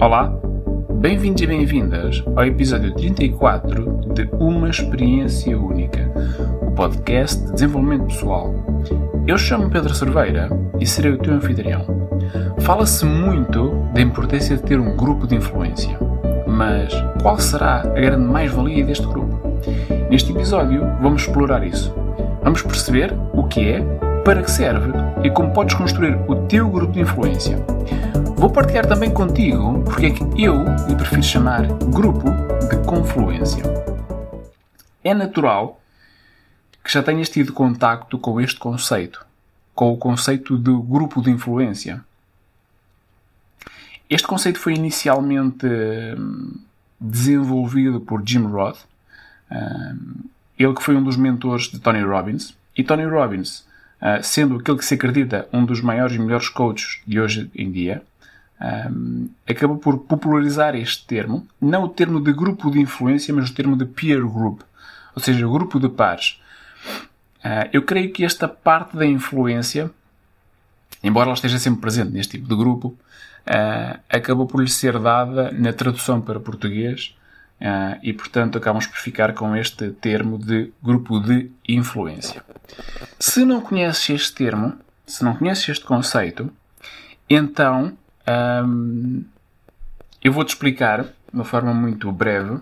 Olá, 0.00 0.32
bem-vindos 0.94 1.42
e 1.42 1.46
bem-vindas 1.46 2.24
ao 2.34 2.46
episódio 2.46 2.94
34 2.94 4.00
de 4.14 4.30
Uma 4.40 4.70
Experiência 4.70 5.60
Única, 5.60 6.10
o 6.62 6.70
podcast 6.70 7.38
de 7.44 7.52
desenvolvimento 7.52 8.06
pessoal. 8.06 8.54
Eu 9.26 9.36
chamo 9.36 9.68
Pedro 9.68 9.94
Cerveira 9.94 10.48
e 10.80 10.86
serei 10.86 11.12
o 11.12 11.18
teu 11.18 11.34
anfitrião. 11.34 11.84
Fala-se 12.60 13.04
muito 13.04 13.72
da 13.92 14.00
importância 14.00 14.56
de 14.56 14.62
ter 14.62 14.80
um 14.80 14.96
grupo 14.96 15.26
de 15.26 15.36
influência, 15.36 15.98
mas 16.46 16.94
qual 17.20 17.38
será 17.38 17.82
a 17.82 17.88
grande 17.88 18.24
mais-valia 18.24 18.86
deste 18.86 19.06
grupo? 19.06 19.38
Neste 20.08 20.32
episódio 20.32 20.80
vamos 21.02 21.24
explorar 21.24 21.62
isso. 21.62 21.94
Vamos 22.42 22.62
perceber 22.62 23.14
o 23.34 23.44
que 23.44 23.68
é, 23.68 23.82
para 24.24 24.42
que 24.42 24.50
serve 24.50 24.92
e 25.22 25.30
como 25.30 25.52
podes 25.52 25.74
construir 25.74 26.18
o 26.26 26.36
teu 26.46 26.70
grupo 26.70 26.94
de 26.94 27.00
influência. 27.00 27.58
Vou 28.40 28.48
partilhar 28.48 28.88
também 28.88 29.12
contigo 29.12 29.84
porque 29.84 30.06
é 30.06 30.10
que 30.12 30.22
eu 30.42 30.64
lhe 30.88 30.96
prefiro 30.96 31.22
chamar 31.22 31.66
grupo 31.92 32.24
de 32.70 32.88
confluência. 32.88 33.62
É 35.04 35.12
natural 35.12 35.78
que 36.82 36.90
já 36.90 37.02
tenhas 37.02 37.28
tido 37.28 37.52
contacto 37.52 38.18
com 38.18 38.40
este 38.40 38.58
conceito, 38.58 39.26
com 39.74 39.92
o 39.92 39.98
conceito 39.98 40.56
de 40.56 40.72
grupo 40.72 41.20
de 41.20 41.30
influência. 41.30 42.02
Este 44.08 44.26
conceito 44.26 44.58
foi 44.58 44.72
inicialmente 44.72 45.66
hum, 45.66 46.54
desenvolvido 46.98 48.00
por 48.00 48.26
Jim 48.26 48.46
Roth, 48.46 48.78
hum, 49.52 50.14
ele 50.58 50.74
que 50.74 50.82
foi 50.82 50.96
um 50.96 51.04
dos 51.04 51.18
mentores 51.18 51.64
de 51.64 51.78
Tony 51.78 52.00
Robbins. 52.00 52.56
E 52.74 52.82
Tony 52.82 53.04
Robbins, 53.04 53.66
hum, 54.00 54.22
sendo 54.22 54.56
aquele 54.56 54.78
que 54.78 54.84
se 54.86 54.94
acredita 54.94 55.46
um 55.52 55.62
dos 55.62 55.82
maiores 55.82 56.16
e 56.16 56.18
melhores 56.18 56.48
coaches 56.48 57.02
de 57.06 57.20
hoje 57.20 57.50
em 57.54 57.70
dia, 57.70 58.02
um, 58.60 59.28
acabou 59.48 59.78
por 59.78 59.98
popularizar 60.00 60.74
este 60.74 61.06
termo, 61.06 61.46
não 61.60 61.84
o 61.84 61.88
termo 61.88 62.20
de 62.20 62.32
grupo 62.32 62.70
de 62.70 62.78
influência, 62.78 63.32
mas 63.34 63.48
o 63.48 63.54
termo 63.54 63.76
de 63.76 63.86
peer 63.86 64.20
group, 64.20 64.60
ou 65.14 65.22
seja, 65.22 65.46
grupo 65.46 65.80
de 65.80 65.88
pares. 65.88 66.40
Uh, 67.38 67.68
eu 67.72 67.82
creio 67.82 68.12
que 68.12 68.24
esta 68.24 68.46
parte 68.46 68.96
da 68.96 69.06
influência, 69.06 69.90
embora 71.02 71.28
ela 71.28 71.34
esteja 71.34 71.58
sempre 71.58 71.80
presente 71.80 72.12
neste 72.12 72.32
tipo 72.32 72.48
de 72.48 72.54
grupo, 72.54 72.88
uh, 72.88 73.98
acabou 74.10 74.46
por 74.46 74.60
lhe 74.60 74.68
ser 74.68 74.98
dada 74.98 75.50
na 75.52 75.72
tradução 75.72 76.20
para 76.20 76.38
português 76.38 77.16
uh, 77.62 77.98
e, 78.02 78.12
portanto, 78.12 78.58
acabamos 78.58 78.86
por 78.86 78.98
ficar 78.98 79.32
com 79.32 79.56
este 79.56 79.90
termo 79.92 80.36
de 80.36 80.70
grupo 80.82 81.18
de 81.18 81.50
influência. 81.66 82.44
Se 83.18 83.42
não 83.46 83.62
conheces 83.62 84.10
este 84.10 84.34
termo, 84.34 84.74
se 85.06 85.24
não 85.24 85.34
conheces 85.34 85.66
este 85.70 85.84
conceito, 85.86 86.52
então 87.28 87.96
um, 88.28 89.24
eu 90.22 90.32
vou-te 90.32 90.50
explicar, 90.50 91.02
de 91.02 91.10
uma 91.32 91.44
forma 91.44 91.72
muito 91.72 92.10
breve, 92.12 92.58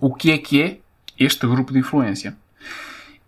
o 0.00 0.14
que 0.14 0.30
é 0.30 0.38
que 0.38 0.62
é 0.62 0.78
este 1.18 1.46
grupo 1.46 1.72
de 1.72 1.80
influência. 1.80 2.36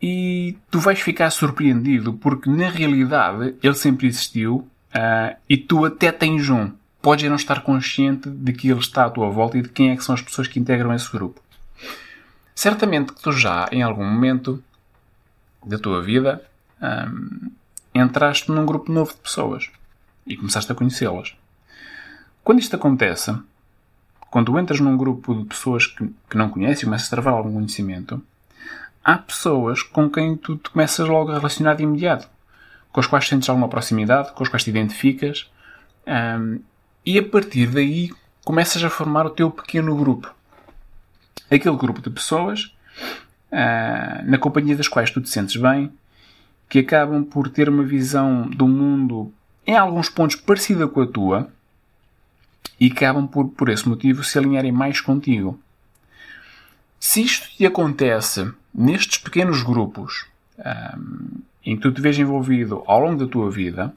E 0.00 0.56
tu 0.70 0.80
vais 0.80 0.98
ficar 0.98 1.30
surpreendido 1.30 2.14
porque, 2.14 2.48
na 2.48 2.70
realidade, 2.70 3.54
ele 3.62 3.74
sempre 3.74 4.06
existiu 4.06 4.68
uh, 4.94 5.36
e 5.48 5.56
tu 5.56 5.84
até 5.84 6.10
tens 6.10 6.48
um. 6.48 6.72
Podes 7.02 7.28
não 7.28 7.36
estar 7.36 7.62
consciente 7.62 8.30
de 8.30 8.52
que 8.52 8.68
ele 8.70 8.80
está 8.80 9.04
à 9.04 9.10
tua 9.10 9.28
volta 9.30 9.58
e 9.58 9.62
de 9.62 9.68
quem 9.68 9.90
é 9.90 9.96
que 9.96 10.04
são 10.04 10.14
as 10.14 10.22
pessoas 10.22 10.48
que 10.48 10.58
integram 10.58 10.94
esse 10.94 11.10
grupo. 11.10 11.42
Certamente 12.54 13.12
que 13.12 13.22
tu 13.22 13.32
já, 13.32 13.68
em 13.72 13.82
algum 13.82 14.04
momento 14.04 14.62
da 15.64 15.78
tua 15.78 16.02
vida, 16.02 16.42
um, 16.80 17.50
entraste 17.94 18.50
num 18.50 18.64
grupo 18.64 18.90
novo 18.92 19.12
de 19.12 19.18
pessoas 19.18 19.70
e 20.30 20.36
começaste 20.36 20.70
a 20.70 20.74
conhecê-las. 20.74 21.36
Quando 22.44 22.60
isto 22.60 22.76
acontece, 22.76 23.36
quando 24.30 24.56
entras 24.58 24.78
num 24.78 24.96
grupo 24.96 25.34
de 25.34 25.44
pessoas 25.44 25.86
que, 25.86 26.08
que 26.30 26.36
não 26.36 26.48
conheces 26.48 26.82
e 26.82 26.84
começas 26.84 27.08
a 27.08 27.10
travar 27.10 27.34
algum 27.34 27.52
conhecimento, 27.52 28.22
há 29.04 29.18
pessoas 29.18 29.82
com 29.82 30.08
quem 30.08 30.36
tu 30.36 30.56
te 30.56 30.70
começas 30.70 31.06
logo 31.08 31.32
a 31.32 31.34
relacionar 31.34 31.74
de 31.74 31.82
imediato, 31.82 32.28
com 32.92 33.00
as 33.00 33.08
quais 33.08 33.26
sentes 33.26 33.48
alguma 33.48 33.68
proximidade, 33.68 34.32
com 34.32 34.42
as 34.42 34.48
quais 34.48 34.62
te 34.62 34.70
identificas, 34.70 35.50
um, 36.06 36.60
e 37.04 37.18
a 37.18 37.28
partir 37.28 37.66
daí 37.66 38.10
começas 38.44 38.82
a 38.84 38.90
formar 38.90 39.26
o 39.26 39.30
teu 39.30 39.50
pequeno 39.50 39.96
grupo. 39.96 40.32
Aquele 41.50 41.76
grupo 41.76 42.00
de 42.00 42.10
pessoas 42.10 42.72
uh, 43.50 44.24
na 44.24 44.38
companhia 44.38 44.76
das 44.76 44.86
quais 44.86 45.10
tu 45.10 45.20
te 45.20 45.28
sentes 45.28 45.56
bem, 45.56 45.92
que 46.68 46.78
acabam 46.78 47.24
por 47.24 47.48
ter 47.48 47.68
uma 47.68 47.82
visão 47.82 48.48
do 48.48 48.68
mundo 48.68 49.34
em 49.66 49.76
alguns 49.76 50.08
pontos 50.08 50.36
parecida 50.36 50.88
com 50.88 51.02
a 51.02 51.06
tua 51.06 51.50
e 52.78 52.86
acabam 52.86 53.26
por, 53.26 53.48
por 53.48 53.68
esse 53.68 53.88
motivo, 53.88 54.24
se 54.24 54.38
alinharem 54.38 54.72
mais 54.72 55.00
contigo. 55.00 55.60
Se 56.98 57.22
isto 57.22 57.48
te 57.56 57.66
acontece 57.66 58.50
nestes 58.74 59.18
pequenos 59.18 59.62
grupos 59.62 60.26
um, 60.58 61.40
em 61.64 61.76
que 61.76 61.82
tu 61.82 61.92
te 61.92 62.00
vês 62.00 62.18
envolvido 62.18 62.82
ao 62.86 63.00
longo 63.00 63.24
da 63.24 63.30
tua 63.30 63.50
vida, 63.50 63.94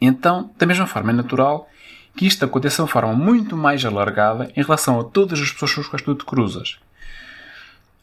então, 0.00 0.50
da 0.56 0.66
mesma 0.66 0.86
forma, 0.86 1.10
é 1.10 1.14
natural 1.14 1.68
que 2.16 2.26
isto 2.26 2.44
aconteça 2.44 2.76
de 2.76 2.82
uma 2.82 2.88
forma 2.88 3.12
muito 3.14 3.56
mais 3.56 3.84
alargada 3.84 4.50
em 4.56 4.62
relação 4.62 5.00
a 5.00 5.04
todas 5.04 5.40
as 5.40 5.52
pessoas 5.52 5.72
com 5.72 5.80
as 5.80 5.86
quais 5.88 6.02
tu 6.02 6.14
te 6.14 6.24
cruzas. 6.24 6.78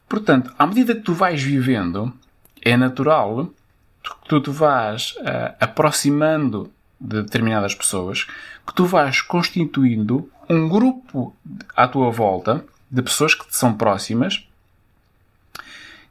Portanto, 0.07 0.53
à 0.57 0.67
medida 0.67 0.95
que 0.95 1.01
tu 1.01 1.13
vais 1.13 1.41
vivendo, 1.41 2.13
é 2.61 2.77
natural 2.77 3.49
que 4.09 4.27
tu 4.27 4.41
te 4.41 4.49
vás 4.49 5.16
uh, 5.17 5.55
aproximando 5.59 6.71
de 6.99 7.21
determinadas 7.23 7.75
pessoas, 7.75 8.25
que 8.66 8.73
tu 8.73 8.85
vais 8.85 9.21
constituindo 9.21 10.29
um 10.49 10.67
grupo 10.67 11.35
à 11.75 11.88
tua 11.88 12.11
volta 12.11 12.63
de 12.89 13.01
pessoas 13.01 13.33
que 13.33 13.47
te 13.47 13.55
são 13.55 13.73
próximas, 13.73 14.47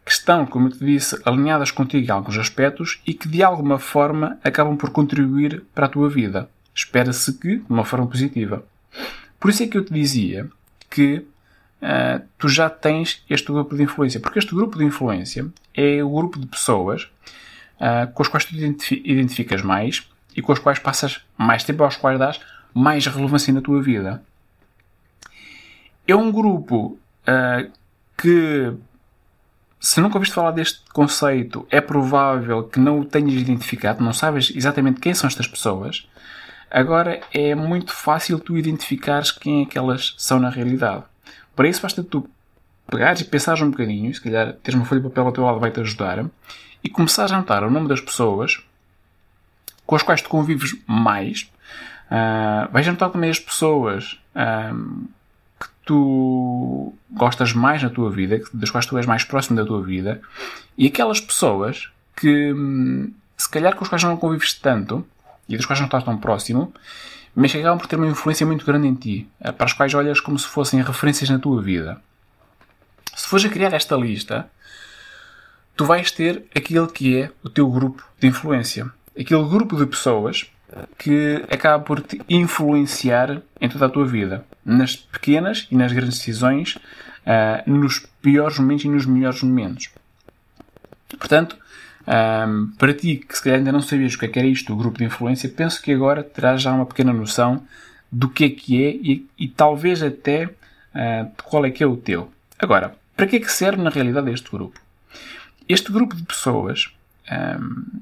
que 0.05 0.13
estão, 0.13 0.45
como 0.45 0.69
eu 0.69 0.73
te 0.73 0.85
disse, 0.85 1.21
alinhadas 1.25 1.71
contigo 1.71 2.07
em 2.07 2.11
alguns 2.11 2.37
aspectos 2.37 3.01
e 3.07 3.15
que 3.15 3.27
de 3.27 3.43
alguma 3.43 3.79
forma 3.79 4.39
acabam 4.45 4.77
por 4.77 4.91
contribuir 4.91 5.65
para 5.75 5.87
a 5.87 5.89
tua 5.89 6.11
vida. 6.11 6.49
Espera-se 6.75 7.33
que 7.35 7.57
de 7.57 7.65
uma 7.71 7.85
forma 7.85 8.07
positiva. 8.07 8.65
Por 9.41 9.51
isso 9.51 9.63
é 9.63 9.67
que 9.67 9.79
eu 9.79 9.85
te 9.85 9.95
dizia 9.95 10.49
que 10.91 11.25
uh, 11.81 12.23
tu 12.37 12.49
já 12.49 12.69
tens 12.69 13.25
este 13.31 13.51
grupo 13.51 13.75
de 13.77 13.83
influência, 13.83 14.21
porque 14.21 14.39
este 14.39 14.55
grupo 14.55 14.77
de 14.77 14.85
influência 14.85 15.47
é 15.73 16.05
o 16.05 16.11
grupo 16.11 16.39
de 16.39 16.47
pessoas 16.47 17.09
uh, 17.81 18.13
com 18.13 18.23
as 18.23 18.29
quais 18.29 18.45
tu 18.45 18.55
identificas 18.55 19.63
mais 19.63 20.09
e 20.37 20.43
com 20.43 20.53
as 20.53 20.59
quais 20.59 20.79
passas 20.79 21.21
mais 21.37 21.65
tempo, 21.65 21.85
aos 21.85 21.97
quais 21.97 22.19
dás 22.19 22.41
mais 22.73 23.07
relevância 23.07 23.53
na 23.53 23.61
tua 23.61 23.81
vida. 23.81 24.23
É 26.07 26.15
um 26.15 26.31
grupo 26.31 26.99
uh, 27.29 27.71
que, 28.17 28.73
se 29.81 30.01
nunca 30.01 30.17
ouviste 30.17 30.35
falar 30.35 30.51
deste 30.51 30.81
conceito, 30.93 31.67
é 31.71 31.81
provável 31.81 32.65
que 32.65 32.81
não 32.81 33.01
o 33.01 33.05
tenhas 33.05 33.35
identificado, 33.35 34.03
não 34.03 34.13
sabes 34.13 34.53
exatamente 34.55 35.01
quem 35.01 35.15
são 35.15 35.29
estas 35.29 35.47
pessoas. 35.47 36.09
Agora 36.71 37.21
é 37.33 37.55
muito 37.55 37.93
fácil 37.93 38.39
tu 38.39 38.59
identificares 38.59 39.31
quem 39.31 39.63
é 39.63 39.67
que 39.67 39.79
elas 39.79 40.15
são 40.19 40.41
na 40.41 40.51
realidade. 40.51 41.05
Para 41.55 41.69
isso 41.69 41.81
basta 41.81 42.03
tu 42.03 42.29
pegares 42.91 43.21
e 43.21 43.25
pensares 43.25 43.63
um 43.63 43.71
bocadinho, 43.71 44.13
se 44.15 44.21
calhar 44.21 44.53
teres 44.63 44.79
uma 44.79 44.85
folha 44.85 45.01
de 45.01 45.09
papel 45.09 45.27
ao 45.27 45.33
teu 45.33 45.45
lado 45.45 45.61
vai-te 45.61 45.81
ajudar, 45.81 46.25
e 46.83 46.89
começares 46.89 47.33
a 47.33 47.37
anotar 47.37 47.65
o 47.65 47.71
nome 47.71 47.89
das 47.89 48.01
pessoas 48.01 48.63
com 49.87 49.97
as 49.97 50.03
quais 50.03 50.23
tu 50.23 50.29
convives 50.29 50.77
mais. 50.87 51.51
Uh, 52.07 52.71
vais 52.71 52.87
anotar 52.87 53.11
também 53.11 53.31
as 53.31 53.39
pessoas 53.39 54.19
uh, 54.35 55.09
que 55.59 55.67
tu 55.85 56.95
gostas 57.11 57.53
mais 57.53 57.83
na 57.83 57.91
tua 57.91 58.11
vida, 58.11 58.41
das 58.53 58.71
quais 58.71 58.87
tu 58.87 58.97
és 58.99 59.07
mais 59.07 59.25
próximo 59.25 59.57
da 59.57 59.65
tua 59.65 59.83
vida, 59.83 60.21
e 60.77 60.87
aquelas 60.87 61.21
pessoas 61.21 61.91
que 62.17 62.53
hum, 62.53 63.13
se 63.37 63.49
calhar 63.49 63.75
com 63.75 63.85
as 63.85 63.89
quais 63.89 64.05
não 64.05 64.17
convives 64.17 64.55
tanto 64.55 65.07
e 65.49 65.57
das 65.57 65.67
quais 65.67 65.81
não 65.81 65.87
estás 65.87 66.05
tão 66.05 66.17
próximo, 66.17 66.73
mas 67.35 67.51
que 67.51 67.59
acabam 67.59 67.79
por 67.79 67.87
ter 67.87 67.97
uma 67.97 68.07
influência 68.07 68.47
muito 68.47 68.65
grande 68.65 68.87
em 68.87 68.95
ti, 68.95 69.29
uh, 69.41 69.53
para 69.53 69.67
as 69.67 69.73
quais 69.73 69.93
olhas 69.95 70.21
como 70.21 70.39
se 70.39 70.47
fossem 70.47 70.83
referências 70.83 71.31
na 71.31 71.39
tua 71.39 71.61
vida. 71.63 72.01
Se 73.15 73.27
fores 73.29 73.45
a 73.47 73.49
criar 73.49 73.73
esta 73.73 73.97
lista, 73.97 74.49
tu 75.77 75.85
vais 75.85 76.11
ter 76.11 76.45
aquele 76.55 76.87
que 76.87 77.17
é 77.17 77.31
o 77.43 77.49
teu 77.49 77.71
grupo 77.71 78.05
de 78.19 78.27
influência. 78.27 78.91
Aquele 79.19 79.45
grupo 79.45 79.77
de 79.77 79.87
pessoas 79.87 80.51
que 80.99 81.45
acaba 81.51 81.83
por 81.83 82.01
te 82.01 82.21
influenciar 82.29 83.41
em 83.61 83.69
toda 83.69 83.87
a 83.87 83.89
tua 83.89 84.07
vida. 84.07 84.45
Nas 84.65 84.97
pequenas 84.97 85.69
e 85.71 85.77
nas 85.77 85.93
grandes 85.93 86.19
decisões, 86.19 86.77
uh, 86.77 87.71
nos 87.71 88.01
piores 88.21 88.59
momentos 88.59 88.85
e 88.85 88.89
nos 88.89 89.07
melhores 89.07 89.43
momentos. 89.43 89.91
Portanto, 91.19 91.57
ah, 92.07 92.47
para 92.79 92.93
ti 92.93 93.17
que 93.17 93.37
se 93.37 93.43
calhar 93.43 93.59
ainda 93.59 93.73
não 93.73 93.81
sabias 93.81 94.15
o 94.15 94.19
que 94.19 94.27
é 94.27 94.29
que 94.29 94.39
era 94.39 94.49
isto, 94.49 94.73
o 94.73 94.77
grupo 94.77 94.99
de 94.99 95.05
influência, 95.05 95.49
penso 95.49 95.81
que 95.81 95.93
agora 95.93 96.23
terás 96.23 96.61
já 96.61 96.73
uma 96.73 96.87
pequena 96.87 97.13
noção 97.13 97.63
do 98.11 98.29
que 98.29 98.45
é 98.45 98.51
que 98.51 98.85
é 98.85 98.91
e, 98.91 99.27
e 99.39 99.49
talvez 99.49 100.03
até 100.03 100.47
uh, 100.47 101.25
de 101.25 101.43
qual 101.45 101.65
é 101.65 101.71
que 101.71 101.83
é 101.83 101.87
o 101.87 101.97
teu. 101.97 102.31
Agora, 102.59 102.95
para 103.17 103.27
que 103.27 103.37
é 103.37 103.41
que 103.41 103.53
serve 103.53 103.83
na 103.83 103.91
realidade 103.91 104.31
este 104.31 104.51
grupo? 104.51 104.79
Este 105.69 105.93
grupo 105.93 106.15
de 106.15 106.25
pessoas 106.25 106.93
um, 107.61 108.01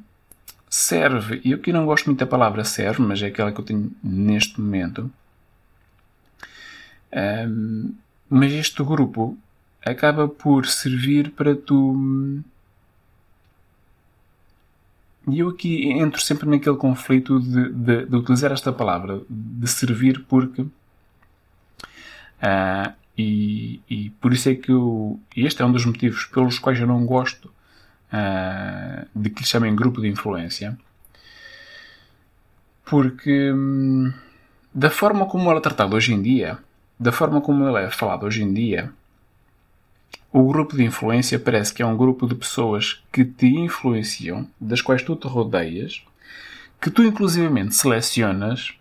serve, 0.68 1.40
e 1.44 1.52
eu 1.52 1.58
aqui 1.58 1.72
não 1.72 1.86
gosto 1.86 2.06
muito 2.06 2.18
da 2.18 2.26
palavra 2.26 2.64
serve, 2.64 3.02
mas 3.02 3.22
é 3.22 3.26
aquela 3.26 3.52
que 3.52 3.60
eu 3.60 3.64
tenho 3.64 3.92
neste 4.02 4.60
momento, 4.60 5.10
Um, 7.12 7.94
mas 8.28 8.52
este 8.52 8.82
grupo 8.82 9.38
acaba 9.84 10.26
por 10.26 10.66
servir 10.66 11.30
para 11.32 11.54
tu. 11.54 12.42
E 15.28 15.38
eu 15.38 15.50
aqui 15.50 15.90
entro 15.90 16.20
sempre 16.20 16.48
naquele 16.48 16.76
conflito 16.76 17.38
de, 17.38 17.70
de, 17.70 18.06
de 18.06 18.16
utilizar 18.16 18.50
esta 18.52 18.72
palavra, 18.72 19.20
de 19.28 19.68
servir, 19.68 20.24
porque. 20.26 20.62
Uh, 20.62 20.72
e, 23.16 23.80
e, 23.88 24.10
por 24.20 24.32
isso 24.32 24.48
é 24.48 24.54
que 24.54 24.70
eu. 24.70 25.20
Este 25.36 25.62
é 25.62 25.64
um 25.64 25.72
dos 25.72 25.84
motivos 25.84 26.24
pelos 26.26 26.58
quais 26.58 26.80
eu 26.80 26.86
não 26.86 27.04
gosto 27.04 27.46
uh, 28.12 29.06
de 29.14 29.28
que 29.30 29.42
lhe 29.42 29.46
chamem 29.46 29.74
grupo 29.76 30.00
de 30.00 30.08
influência. 30.08 30.78
Porque. 32.84 33.52
Hum, 33.52 34.12
da 34.74 34.88
forma 34.88 35.26
como 35.26 35.50
ela 35.50 35.58
é 35.58 35.62
tratada 35.62 35.94
hoje 35.94 36.14
em 36.14 36.22
dia, 36.22 36.58
da 36.98 37.12
forma 37.12 37.42
como 37.42 37.68
ele 37.68 37.84
é 37.84 37.90
falado 37.90 38.24
hoje 38.24 38.42
em 38.42 38.54
dia, 38.54 38.90
o 40.32 40.48
grupo 40.48 40.74
de 40.74 40.82
influência 40.82 41.38
parece 41.38 41.74
que 41.74 41.82
é 41.82 41.86
um 41.86 41.96
grupo 41.96 42.26
de 42.26 42.34
pessoas 42.34 43.02
que 43.12 43.22
te 43.22 43.46
influenciam, 43.46 44.48
das 44.58 44.80
quais 44.80 45.02
tu 45.02 45.14
te 45.14 45.26
rodeias, 45.26 46.02
que 46.80 46.90
tu 46.90 47.02
inclusivamente 47.02 47.74
selecionas 47.74 48.74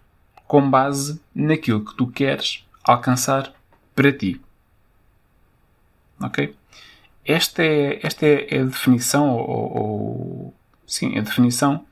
com 0.48 0.70
base 0.70 1.20
naquilo 1.36 1.84
que 1.84 1.96
tu 1.96 2.08
queres 2.08 2.66
alcançar 2.84 3.54
para 3.96 4.12
ti. 4.12 4.40
Ok? 6.20 6.56
Esta 7.26 7.64
é, 7.64 8.00
esta 8.04 8.26
é 8.26 8.62
a 8.62 8.64
definição, 8.64 9.36
ou, 9.36 9.78
ou 9.78 10.54
sim, 10.86 11.18
a 11.18 11.22
definição 11.22 11.86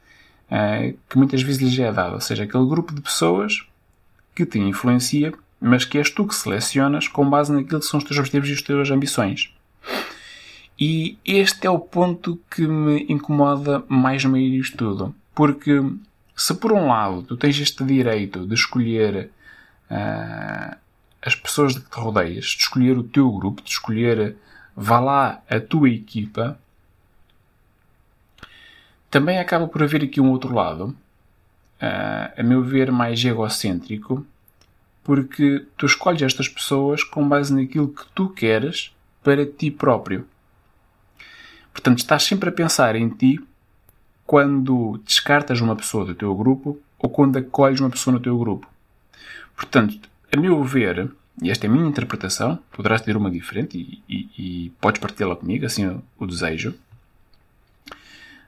uh, 0.49 0.97
que 1.09 1.17
muitas 1.17 1.41
vezes 1.41 1.61
lhes 1.61 1.79
é 1.79 1.91
dada. 1.91 2.15
Ou 2.15 2.21
seja, 2.21 2.43
aquele 2.43 2.65
grupo 2.65 2.93
de 2.93 3.01
pessoas 3.01 3.65
que 4.35 4.45
te 4.45 4.59
influencia, 4.59 5.33
mas 5.59 5.85
que 5.85 5.97
és 5.97 6.09
tu 6.09 6.25
que 6.25 6.35
selecionas 6.35 7.07
com 7.07 7.29
base 7.29 7.51
naquilo 7.51 7.79
que 7.79 7.85
são 7.85 7.97
os 7.97 8.03
teus 8.03 8.17
objetivos 8.17 8.49
e 8.49 8.53
as 8.53 8.61
tuas 8.61 8.89
ambições. 8.89 9.53
E 10.79 11.17
este 11.25 11.67
é 11.67 11.69
o 11.69 11.77
ponto 11.79 12.39
que 12.49 12.65
me 12.65 13.05
incomoda 13.09 13.83
mais 13.89 14.23
no 14.23 14.31
meio 14.31 14.49
disto 14.49 14.77
tudo. 14.77 15.13
Porque 15.35 15.83
se 16.35 16.53
por 16.55 16.71
um 16.71 16.87
lado 16.87 17.21
tu 17.23 17.35
tens 17.35 17.59
este 17.59 17.83
direito 17.83 18.47
de 18.47 18.53
escolher 18.53 19.29
uh, 19.91 20.77
as 21.21 21.35
pessoas 21.35 21.73
de 21.73 21.81
que 21.81 21.89
te 21.89 21.99
rodeias, 21.99 22.45
de 22.45 22.61
escolher 22.63 22.97
o 22.97 23.03
teu 23.03 23.31
grupo, 23.31 23.61
de 23.61 23.69
escolher 23.69 24.35
vá 24.75 24.99
lá 24.99 25.41
a 25.49 25.59
tua 25.59 25.89
equipa, 25.89 26.57
também 29.09 29.39
acaba 29.39 29.67
por 29.67 29.83
haver 29.83 30.03
aqui 30.03 30.21
um 30.21 30.31
outro 30.31 30.53
lado, 30.53 30.95
uh, 31.81 32.39
a 32.39 32.43
meu 32.43 32.63
ver, 32.63 32.91
mais 32.91 33.23
egocêntrico, 33.23 34.25
porque 35.03 35.65
tu 35.75 35.85
escolhes 35.85 36.21
estas 36.21 36.47
pessoas 36.47 37.03
com 37.03 37.27
base 37.27 37.53
naquilo 37.53 37.89
que 37.89 38.05
tu 38.13 38.29
queres 38.29 38.95
para 39.23 39.45
ti 39.45 39.71
próprio. 39.71 40.27
Portanto, 41.73 41.99
estás 41.99 42.23
sempre 42.23 42.49
a 42.49 42.51
pensar 42.51 42.95
em 42.95 43.09
ti 43.09 43.39
quando 44.25 45.01
descartas 45.05 45.59
uma 45.59 45.75
pessoa 45.75 46.05
do 46.05 46.13
teu 46.13 46.35
grupo 46.35 46.79
ou 46.99 47.09
quando 47.09 47.37
acolhes 47.37 47.79
uma 47.79 47.89
pessoa 47.89 48.13
no 48.13 48.19
teu 48.19 48.37
grupo. 48.37 48.67
Portanto, 49.55 50.09
a 50.31 50.37
meu 50.37 50.63
ver, 50.63 51.11
e 51.41 51.49
esta 51.49 51.65
é 51.65 51.69
a 51.69 51.71
minha 51.71 51.87
interpretação, 51.87 52.59
poderás 52.71 53.01
ter 53.01 53.15
uma 53.17 53.31
diferente 53.31 53.77
e, 53.77 54.03
e, 54.07 54.29
e 54.37 54.69
podes 54.81 54.99
partilhá-la 54.99 55.35
comigo, 55.35 55.65
assim 55.65 55.87
o, 55.87 56.03
o 56.17 56.27
desejo. 56.27 56.75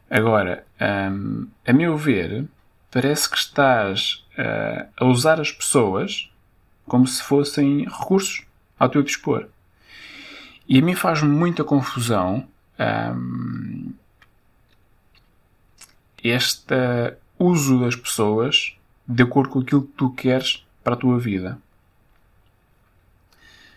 Agora, 0.10 0.66
hum, 1.12 1.48
a 1.66 1.72
meu 1.72 1.98
ver, 1.98 2.45
parece 2.92 3.30
que 3.30 3.38
estás 3.38 4.25
uh, 4.38 4.88
a 4.98 5.06
usar 5.06 5.39
as 5.39 5.51
pessoas 5.51 6.30
como 6.86 7.07
se 7.07 7.24
fossem 7.24 7.86
recursos 7.86 8.44
ao 8.78 8.89
teu 8.89 9.01
dispor. 9.01 9.48
E 10.68 10.80
a 10.80 10.81
mim 10.81 10.95
faz 10.95 11.22
muita 11.22 11.63
confusão 11.63 12.45
um, 13.16 13.94
este 16.22 16.75
uso 17.39 17.80
das 17.80 17.95
pessoas 17.95 18.75
de 19.07 19.24
acordo 19.24 19.50
com 19.50 19.60
aquilo 19.60 19.83
que 19.83 19.94
tu 19.94 20.12
queres 20.12 20.66
para 20.83 20.94
a 20.94 20.98
tua 20.98 21.18
vida. 21.18 21.57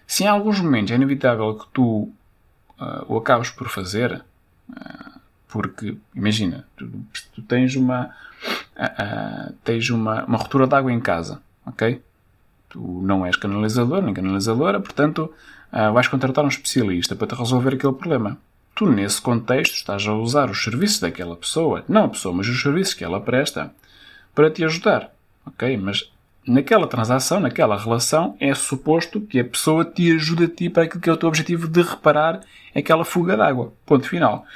Se 0.07 0.25
em 0.25 0.27
alguns 0.27 0.61
momentos 0.61 0.93
é 0.93 0.95
inevitável 0.95 1.55
que 1.55 1.67
tu 1.73 2.13
uh, 2.79 3.05
o 3.09 3.17
acabes 3.17 3.51
por 3.51 3.69
fazer, 3.69 4.25
uh, 4.71 5.21
porque, 5.49 5.97
imagina, 6.15 6.67
tu, 6.77 6.91
tu 7.35 7.43
tens 7.43 7.77
uma 7.77 8.11
uh, 8.77 9.53
tens 9.65 9.89
uma, 9.91 10.25
uma 10.25 10.39
ruptura 10.39 10.67
de 10.67 10.75
água 10.75 10.93
em 10.93 11.01
casa, 11.01 11.41
ok? 11.65 12.03
Tu 12.69 12.81
não 13.03 13.25
és 13.25 13.37
canalizador 13.37 14.03
nem 14.03 14.15
canalizadora, 14.15 14.81
portanto 14.81 15.33
vais 15.93 16.07
contratar 16.07 16.45
um 16.45 16.49
especialista 16.49 17.17
para 17.17 17.27
te 17.27 17.35
resolver 17.35 17.75
aquele 17.75 17.95
problema. 17.95 18.39
Tu, 18.77 18.87
nesse 18.87 19.21
contexto, 19.21 19.75
estás 19.75 20.07
a 20.07 20.13
usar 20.13 20.49
os 20.49 20.63
serviços 20.63 21.01
daquela 21.01 21.35
pessoa, 21.35 21.85
não 21.89 22.05
a 22.05 22.09
pessoa, 22.09 22.33
mas 22.33 22.47
os 22.49 22.63
serviços 22.63 22.95
que 22.95 23.03
ela 23.03 23.21
presta, 23.21 23.73
para 24.33 24.51
te 24.51 24.65
ajudar, 24.65 25.13
ok? 25.45 25.77
Mas 25.77 26.13
naquela 26.47 26.87
transação, 26.87 27.41
naquela 27.41 27.77
relação, 27.77 28.37
é 28.41 28.55
suposto 28.55 29.21
que 29.21 29.41
a 29.41 29.45
pessoa 29.45 29.85
te 29.85 30.13
ajude 30.13 30.45
a 30.45 30.49
ti 30.49 30.69
para 30.69 30.85
aquilo 30.85 31.01
que 31.01 31.09
é 31.09 31.13
o 31.13 31.17
teu 31.17 31.29
objetivo 31.29 31.69
de 31.69 31.83
reparar 31.83 32.41
aquela 32.75 33.05
fuga 33.05 33.37
d'água. 33.37 33.73
Ponto 33.87 34.09
final. 34.09 34.47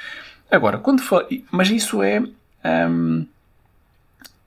Agora, 0.51 0.77
quando 0.77 1.01
for, 1.01 1.27
mas 1.51 1.69
isso 1.69 2.01
é 2.01 2.21
hum, 2.89 3.25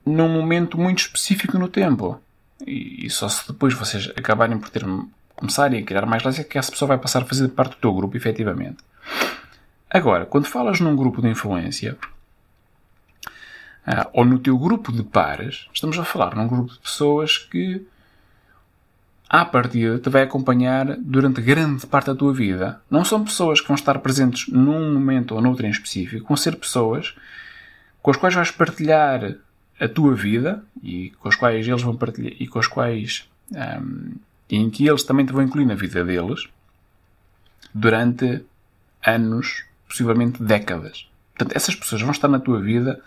num 0.05 0.29
momento 0.29 0.77
muito 0.77 0.99
específico 0.99 1.57
no 1.57 1.67
tempo. 1.67 2.19
E, 2.65 3.05
e, 3.05 3.09
só 3.09 3.27
se 3.27 3.47
depois 3.47 3.73
vocês 3.73 4.09
acabarem 4.15 4.57
por 4.57 4.69
ter 4.69 4.85
começarem 5.35 5.81
a 5.81 5.85
criar 5.85 6.05
mais 6.05 6.23
laços 6.23 6.39
é 6.39 6.43
que 6.43 6.57
essa 6.57 6.71
pessoa 6.71 6.89
vai 6.89 6.97
passar 6.97 7.23
a 7.23 7.25
fazer 7.25 7.47
parte 7.49 7.71
do 7.71 7.77
teu 7.77 7.93
grupo, 7.93 8.15
efetivamente. 8.15 8.77
Agora, 9.89 10.25
quando 10.25 10.45
falas 10.45 10.79
num 10.79 10.95
grupo 10.95 11.21
de 11.21 11.27
influência, 11.27 11.97
uh, 13.87 14.09
ou 14.13 14.25
no 14.25 14.39
teu 14.39 14.57
grupo 14.57 14.91
de 14.91 15.03
pares, 15.03 15.67
estamos 15.73 15.97
a 15.97 16.03
falar 16.03 16.35
num 16.35 16.47
grupo 16.47 16.73
de 16.73 16.79
pessoas 16.79 17.37
que, 17.37 17.85
à 19.29 19.45
partida, 19.45 19.99
te 19.99 20.09
vai 20.09 20.23
acompanhar 20.23 20.97
durante 20.97 21.41
grande 21.41 21.85
parte 21.87 22.07
da 22.07 22.15
tua 22.15 22.33
vida. 22.33 22.81
Não 22.89 23.03
são 23.03 23.23
pessoas 23.23 23.61
que 23.61 23.67
vão 23.67 23.75
estar 23.75 23.99
presentes 23.99 24.47
num 24.47 24.93
momento 24.93 25.35
ou 25.35 25.41
noutro 25.41 25.65
em 25.65 25.69
específico, 25.69 26.27
vão 26.27 26.37
ser 26.37 26.55
pessoas 26.55 27.15
com 28.01 28.11
as 28.11 28.17
quais 28.17 28.35
vais 28.35 28.51
partilhar 28.51 29.35
a 29.79 29.87
tua 29.87 30.13
vida 30.13 30.63
e 30.81 31.11
com 31.19 31.29
as 31.29 31.35
quais 31.35 31.67
eles 31.67 31.81
vão 31.81 31.95
partilhar 31.95 32.33
e 32.39 32.47
com 32.47 32.59
as 32.59 32.67
quais 32.67 33.27
um, 33.51 34.13
em 34.49 34.69
que 34.69 34.87
eles 34.87 35.03
também 35.03 35.25
te 35.25 35.33
vão 35.33 35.41
incluir 35.41 35.65
na 35.65 35.75
vida 35.75 36.03
deles 36.03 36.47
durante 37.73 38.43
anos, 39.05 39.63
possivelmente 39.87 40.43
décadas. 40.43 41.07
Portanto, 41.35 41.55
essas 41.55 41.75
pessoas 41.75 42.01
vão 42.01 42.11
estar 42.11 42.27
na 42.27 42.39
tua 42.39 42.61
vida 42.61 43.01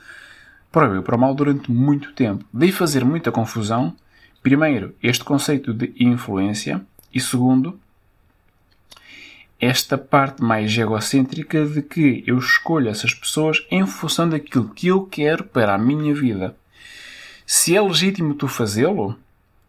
para 0.71 0.89
o 0.89 0.93
bem 0.93 1.03
para 1.03 1.17
o 1.17 1.19
mal 1.19 1.35
durante 1.35 1.71
muito 1.71 2.13
tempo. 2.13 2.45
Daí 2.53 2.73
fazer 2.73 3.05
muita 3.05 3.33
confusão, 3.33 3.95
primeiro, 4.43 4.95
este 5.03 5.25
conceito 5.25 5.73
de 5.73 5.93
influência 5.99 6.85
e 7.13 7.21
segundo, 7.21 7.79
esta 9.59 9.97
parte 9.97 10.43
mais 10.43 10.77
egocêntrica 10.77 11.65
de 11.65 11.81
que 11.81 12.23
eu 12.27 12.39
escolho 12.39 12.89
essas 12.89 13.15
pessoas 13.15 13.67
em 13.71 13.87
função 13.87 14.29
daquilo 14.29 14.69
que 14.69 14.89
eu 14.89 15.07
quero 15.07 15.45
para 15.45 15.75
a 15.75 15.79
minha 15.79 16.15
vida. 16.15 16.55
Se 17.47 17.75
é 17.75 17.81
legítimo 17.81 18.35
tu 18.35 18.49
fazê-lo, 18.49 19.17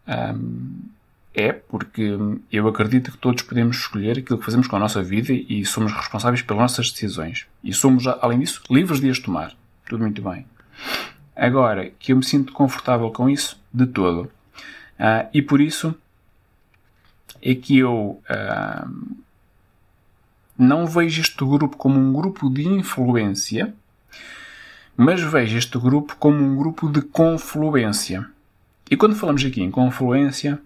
hum, 0.06 0.80
é 1.34 1.52
porque 1.52 2.18
eu 2.50 2.66
acredito 2.66 3.12
que 3.12 3.18
todos 3.18 3.42
podemos 3.44 3.76
escolher 3.76 4.18
aquilo 4.18 4.38
que 4.38 4.44
fazemos 4.44 4.66
com 4.66 4.76
a 4.76 4.80
nossa 4.80 5.02
vida 5.02 5.32
e 5.32 5.64
somos 5.64 5.92
responsáveis 5.92 6.42
pelas 6.42 6.62
nossas 6.62 6.90
decisões. 6.90 7.46
E 7.62 7.72
somos, 7.72 8.06
além 8.06 8.40
disso, 8.40 8.62
livres 8.68 9.00
de 9.00 9.08
as 9.08 9.18
tomar. 9.18 9.54
Tudo 9.88 10.02
muito 10.02 10.20
bem. 10.20 10.44
Agora, 11.34 11.90
que 11.98 12.12
eu 12.12 12.16
me 12.16 12.24
sinto 12.24 12.52
confortável 12.52 13.10
com 13.10 13.30
isso, 13.30 13.60
de 13.72 13.86
todo. 13.86 14.30
Uh, 14.98 15.28
e 15.32 15.40
por 15.40 15.60
isso 15.60 15.94
é 17.40 17.54
que 17.54 17.78
eu 17.78 18.20
uh, 18.28 19.16
não 20.58 20.86
vejo 20.86 21.20
este 21.20 21.44
grupo 21.44 21.76
como 21.76 21.98
um 21.98 22.12
grupo 22.12 22.50
de 22.50 22.66
influência, 22.66 23.72
mas 24.96 25.20
vejo 25.20 25.56
este 25.56 25.78
grupo 25.78 26.16
como 26.16 26.42
um 26.42 26.56
grupo 26.56 26.90
de 26.90 27.00
confluência. 27.02 28.28
E 28.90 28.96
quando 28.96 29.14
falamos 29.14 29.44
aqui 29.44 29.62
em 29.62 29.70
confluência, 29.70 30.60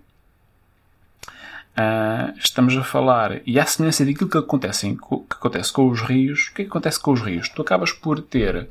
Uh, 1.72 2.36
estamos 2.36 2.76
a 2.76 2.84
falar, 2.84 3.40
e 3.46 3.58
à 3.58 3.64
semelhança 3.64 4.04
daquilo 4.04 4.28
que 4.28 4.36
acontece, 4.36 4.94
que 4.94 5.34
acontece 5.34 5.72
com 5.72 5.88
os 5.88 6.02
rios, 6.02 6.48
o 6.48 6.54
que, 6.54 6.62
é 6.62 6.64
que 6.66 6.70
acontece 6.70 7.00
com 7.00 7.12
os 7.12 7.22
rios? 7.22 7.48
Tu 7.48 7.62
acabas 7.62 7.92
por 7.92 8.20
ter 8.20 8.68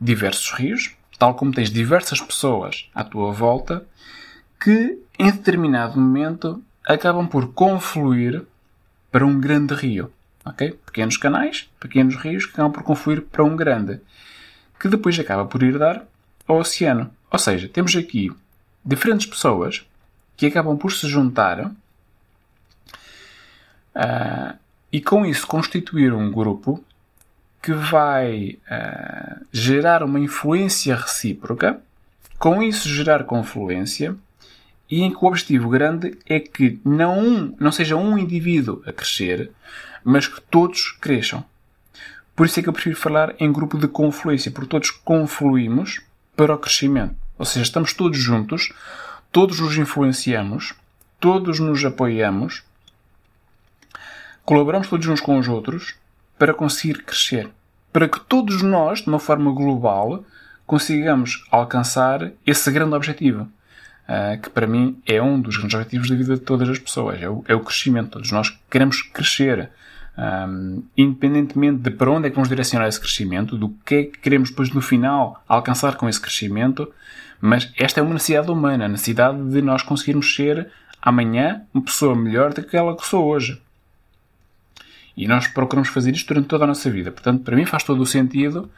diversos 0.00 0.52
rios, 0.52 0.96
tal 1.18 1.34
como 1.34 1.52
tens 1.52 1.70
diversas 1.70 2.20
pessoas 2.20 2.88
à 2.94 3.04
tua 3.04 3.32
volta, 3.32 3.86
que 4.58 4.98
em 5.18 5.30
determinado 5.30 6.00
momento 6.00 6.62
acabam 6.86 7.26
por 7.26 7.52
confluir 7.52 8.44
para 9.10 9.26
um 9.26 9.40
grande 9.40 9.74
rio. 9.74 10.12
Pequenos 10.86 11.16
canais, 11.16 11.68
pequenos 11.78 12.16
rios 12.16 12.46
que 12.46 12.52
acabam 12.52 12.72
por 12.72 12.82
confluir 12.82 13.22
para 13.22 13.44
um 13.44 13.54
grande, 13.54 14.00
que 14.78 14.88
depois 14.88 15.18
acaba 15.18 15.44
por 15.44 15.62
ir 15.62 15.78
dar 15.78 16.04
ao 16.46 16.58
oceano. 16.58 17.10
Ou 17.30 17.38
seja, 17.38 17.68
temos 17.68 17.94
aqui 17.94 18.32
diferentes 18.84 19.26
pessoas 19.26 19.86
que 20.36 20.46
acabam 20.46 20.76
por 20.76 20.92
se 20.92 21.06
juntar 21.08 21.70
Uh, 23.94 24.56
e 24.92 25.00
com 25.00 25.26
isso 25.26 25.46
constituir 25.46 26.12
um 26.12 26.30
grupo 26.30 26.84
que 27.62 27.72
vai 27.72 28.58
uh, 28.70 29.46
gerar 29.52 30.02
uma 30.02 30.18
influência 30.18 30.96
recíproca, 30.96 31.80
com 32.38 32.62
isso 32.62 32.88
gerar 32.88 33.24
confluência, 33.24 34.16
e 34.90 35.02
em 35.02 35.10
que 35.10 35.22
o 35.22 35.28
objetivo 35.28 35.68
grande 35.68 36.18
é 36.26 36.40
que 36.40 36.80
não, 36.84 37.18
um, 37.18 37.56
não 37.60 37.70
seja 37.70 37.96
um 37.96 38.18
indivíduo 38.18 38.82
a 38.86 38.92
crescer, 38.92 39.50
mas 40.02 40.26
que 40.26 40.40
todos 40.40 40.92
cresçam. 41.00 41.44
Por 42.34 42.46
isso 42.46 42.58
é 42.58 42.62
que 42.62 42.68
eu 42.68 42.72
prefiro 42.72 42.96
falar 42.96 43.34
em 43.38 43.52
grupo 43.52 43.76
de 43.76 43.86
confluência, 43.86 44.50
porque 44.50 44.70
todos 44.70 44.90
confluímos 44.90 46.00
para 46.34 46.54
o 46.54 46.58
crescimento. 46.58 47.14
Ou 47.38 47.44
seja, 47.44 47.62
estamos 47.62 47.92
todos 47.92 48.18
juntos, 48.18 48.72
todos 49.30 49.60
nos 49.60 49.76
influenciamos, 49.76 50.74
todos 51.20 51.60
nos 51.60 51.84
apoiamos, 51.84 52.64
colaboramos 54.44 54.88
todos 54.88 55.06
uns 55.06 55.20
com 55.20 55.38
os 55.38 55.46
outros 55.46 55.99
para 56.40 56.54
conseguir 56.54 57.02
crescer. 57.02 57.50
Para 57.92 58.08
que 58.08 58.18
todos 58.18 58.62
nós, 58.62 59.02
de 59.02 59.08
uma 59.08 59.18
forma 59.18 59.52
global, 59.52 60.24
consigamos 60.66 61.44
alcançar 61.50 62.32
esse 62.46 62.70
grande 62.70 62.94
objetivo. 62.94 63.42
Uh, 64.08 64.40
que 64.40 64.48
para 64.48 64.66
mim 64.66 64.98
é 65.06 65.20
um 65.20 65.38
dos 65.38 65.58
grandes 65.58 65.74
objetivos 65.74 66.08
da 66.08 66.16
vida 66.16 66.34
de 66.36 66.40
todas 66.40 66.66
as 66.70 66.78
pessoas. 66.78 67.20
É 67.20 67.28
o, 67.28 67.44
é 67.46 67.54
o 67.54 67.60
crescimento. 67.60 68.12
Todos 68.12 68.32
nós 68.32 68.58
queremos 68.70 69.02
crescer. 69.02 69.68
Um, 70.16 70.82
independentemente 70.96 71.82
de 71.82 71.90
para 71.90 72.10
onde 72.10 72.26
é 72.26 72.30
que 72.30 72.36
vamos 72.36 72.48
direcionar 72.48 72.88
esse 72.88 72.98
crescimento, 72.98 73.58
do 73.58 73.68
que 73.84 73.94
é 73.94 74.02
que 74.04 74.18
queremos 74.18 74.48
depois 74.48 74.70
no 74.70 74.80
final 74.80 75.42
alcançar 75.46 75.96
com 75.96 76.08
esse 76.08 76.20
crescimento, 76.20 76.90
mas 77.38 77.70
esta 77.76 78.00
é 78.00 78.02
uma 78.02 78.14
necessidade 78.14 78.50
humana, 78.50 78.86
a 78.86 78.88
necessidade 78.88 79.38
de 79.50 79.60
nós 79.60 79.82
conseguirmos 79.82 80.34
ser 80.34 80.68
amanhã 81.02 81.62
uma 81.72 81.84
pessoa 81.84 82.16
melhor 82.16 82.50
do 82.50 82.54
que 82.56 82.60
aquela 82.60 82.96
que 82.96 83.06
sou 83.06 83.26
hoje. 83.26 83.60
E 85.20 85.28
nós 85.28 85.46
procuramos 85.46 85.90
fazer 85.90 86.14
isto 86.14 86.28
durante 86.28 86.48
toda 86.48 86.64
a 86.64 86.66
nossa 86.66 86.90
vida. 86.90 87.12
Portanto, 87.12 87.44
para 87.44 87.54
mim 87.54 87.66
faz 87.66 87.84
todo 87.84 88.00
o 88.00 88.06
sentido 88.06 88.70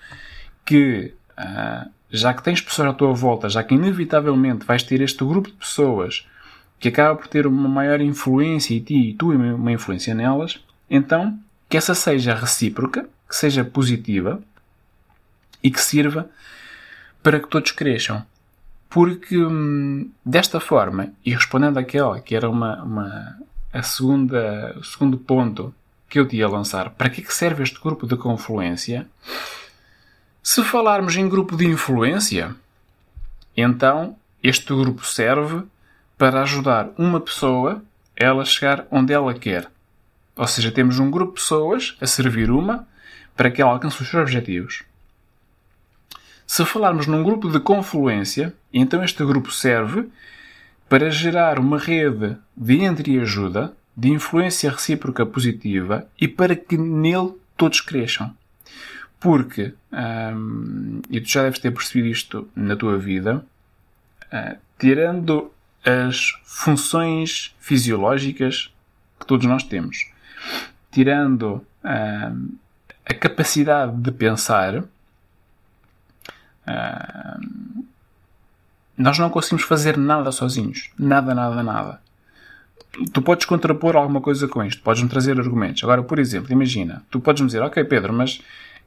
que, 0.67 1.15
uh, 1.39 1.89
já 2.11 2.35
que 2.35 2.43
tens 2.43 2.61
pessoas 2.61 2.89
à 2.89 2.93
tua 2.93 3.15
volta, 3.15 3.49
já 3.49 3.63
que 3.63 3.77
inevitavelmente 3.77 4.67
vais 4.67 4.83
ter 4.83 5.01
este 5.01 5.25
grupo 5.25 5.49
de 5.49 5.55
pessoas 5.55 6.27
que 6.81 6.89
acaba 6.89 7.15
por 7.15 7.29
ter 7.29 7.47
uma 7.47 7.69
maior 7.69 8.01
influência 8.01 8.75
em 8.75 8.81
ti 8.81 9.11
e 9.11 9.15
tu 9.15 9.31
uma 9.31 9.71
influência 9.71 10.17
nelas, 10.17 10.59
então 10.91 11.39
que 11.69 11.77
essa 11.77 11.95
seja 11.95 12.35
recíproca, 12.35 13.09
que 13.29 13.37
seja 13.37 13.65
positiva 13.65 14.43
e 15.63 15.71
que 15.71 15.81
sirva 15.81 16.29
para 17.23 17.39
que 17.39 17.47
todos 17.47 17.71
cresçam. 17.71 18.27
Porque 18.91 19.39
hum, 19.39 20.11
desta 20.27 20.59
forma, 20.59 21.13
e 21.25 21.33
respondendo 21.33 21.79
àquela 21.79 22.21
que 22.21 22.35
era 22.35 22.51
uma, 22.51 22.83
uma, 22.83 23.39
a 23.73 23.83
segunda, 23.85 24.75
o 24.77 24.83
segundo 24.83 25.17
ponto 25.17 25.73
que 26.13 26.19
eu 26.19 26.29
te 26.29 26.37
ia 26.37 26.47
lançar, 26.47 26.91
para 26.91 27.09
que, 27.09 27.23
é 27.23 27.25
que 27.25 27.33
serve 27.33 27.63
este 27.63 27.81
grupo 27.81 28.07
de 28.07 28.19
confluência? 28.19 29.09
Se 30.43 30.63
falarmos 30.63 31.17
em 31.17 31.27
grupo 31.27 31.57
de 31.57 31.65
influência, 31.65 32.55
então 33.57 34.15
este 34.43 34.75
grupo 34.75 35.07
serve 35.07 35.63
para 36.19 36.43
ajudar 36.43 36.91
uma 36.99 37.19
pessoa 37.19 37.83
a 38.21 38.25
ela 38.25 38.45
chegar 38.45 38.87
onde 38.91 39.11
ela 39.11 39.33
quer. 39.33 39.71
Ou 40.37 40.47
seja, 40.47 40.71
temos 40.71 40.99
um 40.99 41.11
grupo 41.11 41.33
de 41.33 41.41
pessoas 41.41 41.97
a 41.99 42.07
servir 42.07 42.51
uma 42.51 42.87
para 43.35 43.51
que 43.51 43.63
ela 43.63 43.71
alcance 43.71 44.03
os 44.03 44.07
seus 44.07 44.21
objetivos. 44.21 44.83
Se 46.47 46.63
falarmos 46.67 47.07
num 47.07 47.25
grupo 47.25 47.49
de 47.49 47.59
confluência, 47.59 48.55
então 48.71 49.03
este 49.03 49.25
grupo 49.25 49.51
serve 49.51 50.11
para 50.91 51.11
gerar 51.11 51.59
uma 51.59 51.79
rede 51.79 52.37
de 52.55 52.85
entreajuda 52.85 53.75
de 53.97 54.09
influência 54.11 54.71
recíproca 54.71 55.25
positiva 55.27 56.09
e 56.21 56.27
para 56.27 56.57
que 56.57 56.77
nele 56.77 57.35
todos 57.57 57.81
cresçam. 57.81 58.35
Porque, 59.21 59.75
hum, 60.35 61.01
e 61.11 61.21
tu 61.21 61.29
já 61.29 61.43
deves 61.43 61.61
ter 61.61 61.71
percebido 61.71 62.09
isto 62.09 62.49
na 62.57 62.75
tua 62.75 62.99
vida, 62.99 63.45
uh, 64.33 64.59
tirando 64.79 65.53
as 65.85 66.33
funções 66.45 67.55
fisiológicas 67.61 68.73
que 69.21 69.27
todos 69.27 69.47
nós 69.47 69.63
temos, 69.63 70.09
tirando 70.91 71.65
a 71.85 73.15
capacidade 73.15 73.97
de 73.97 74.13
pensar, 74.13 74.85
nós 78.97 79.19
não 79.19 79.29
conseguimos 79.29 79.65
fazer 79.65 79.97
nada 79.97 80.31
sozinhos. 80.31 80.91
Nada, 80.97 81.35
nada, 81.35 81.63
nada 81.65 82.01
tu 83.13 83.23
podes 83.23 83.47
contrapor 83.47 83.97
alguma 83.97 84.21
coisa 84.21 84.47
com 84.47 84.63
isto, 84.63 84.83
podes-me 84.83 85.09
trazer 85.09 85.39
argumentos. 85.39 85.83
Agora, 85.83 86.03
por 86.03 86.19
exemplo, 86.19 86.53
imagina, 86.53 87.03
tu 87.11 87.21
podes-me 87.21 87.47
dizer, 87.47 87.63
ok, 87.63 87.83
Pedro, 87.85 88.13
mas 88.13 88.41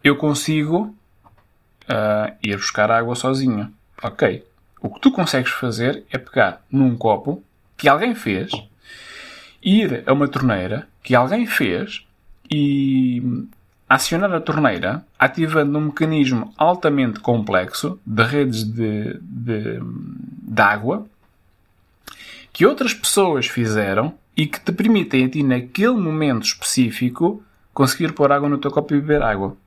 eu 0.03 0.15
consigo 0.15 0.95
uh, 1.89 2.33
ir 2.43 2.57
buscar 2.57 2.91
água 2.91 3.15
sozinho. 3.15 3.71
Ok. 4.01 4.43
O 4.81 4.89
que 4.89 5.00
tu 5.00 5.12
consegues 5.12 5.51
fazer 5.51 6.03
é 6.12 6.17
pegar 6.17 6.62
num 6.71 6.95
copo 6.95 7.43
que 7.75 7.89
alguém 7.89 8.13
fez, 8.13 8.51
ir 9.63 10.03
a 10.05 10.13
uma 10.13 10.27
torneira 10.27 10.88
que 11.01 11.15
alguém 11.15 11.47
fez 11.47 12.05
e 12.51 13.47
acionar 13.89 14.33
a 14.33 14.41
torneira 14.41 15.03
ativando 15.17 15.77
um 15.77 15.85
mecanismo 15.85 16.53
altamente 16.57 17.19
complexo 17.19 18.00
de 18.05 18.24
redes 18.24 18.63
de, 18.63 19.19
de, 19.21 19.79
de 19.81 20.62
água 20.62 21.05
que 22.55 22.65
outras 22.65 22.93
pessoas 22.93 23.47
fizeram 23.47 24.13
e 24.33 24.47
que 24.47 24.62
te 24.62 24.71
permitem 24.71 25.25
a 25.25 25.29
ti, 25.29 25.43
naquele 25.43 25.95
momento 25.95 26.45
específico, 26.45 27.43
conseguir 27.74 28.13
pôr 28.13 28.31
água 28.31 28.47
no 28.47 28.57
teu 28.57 28.71
copo 28.71 28.93
e 28.93 29.01
beber 29.01 29.21
água. 29.21 29.57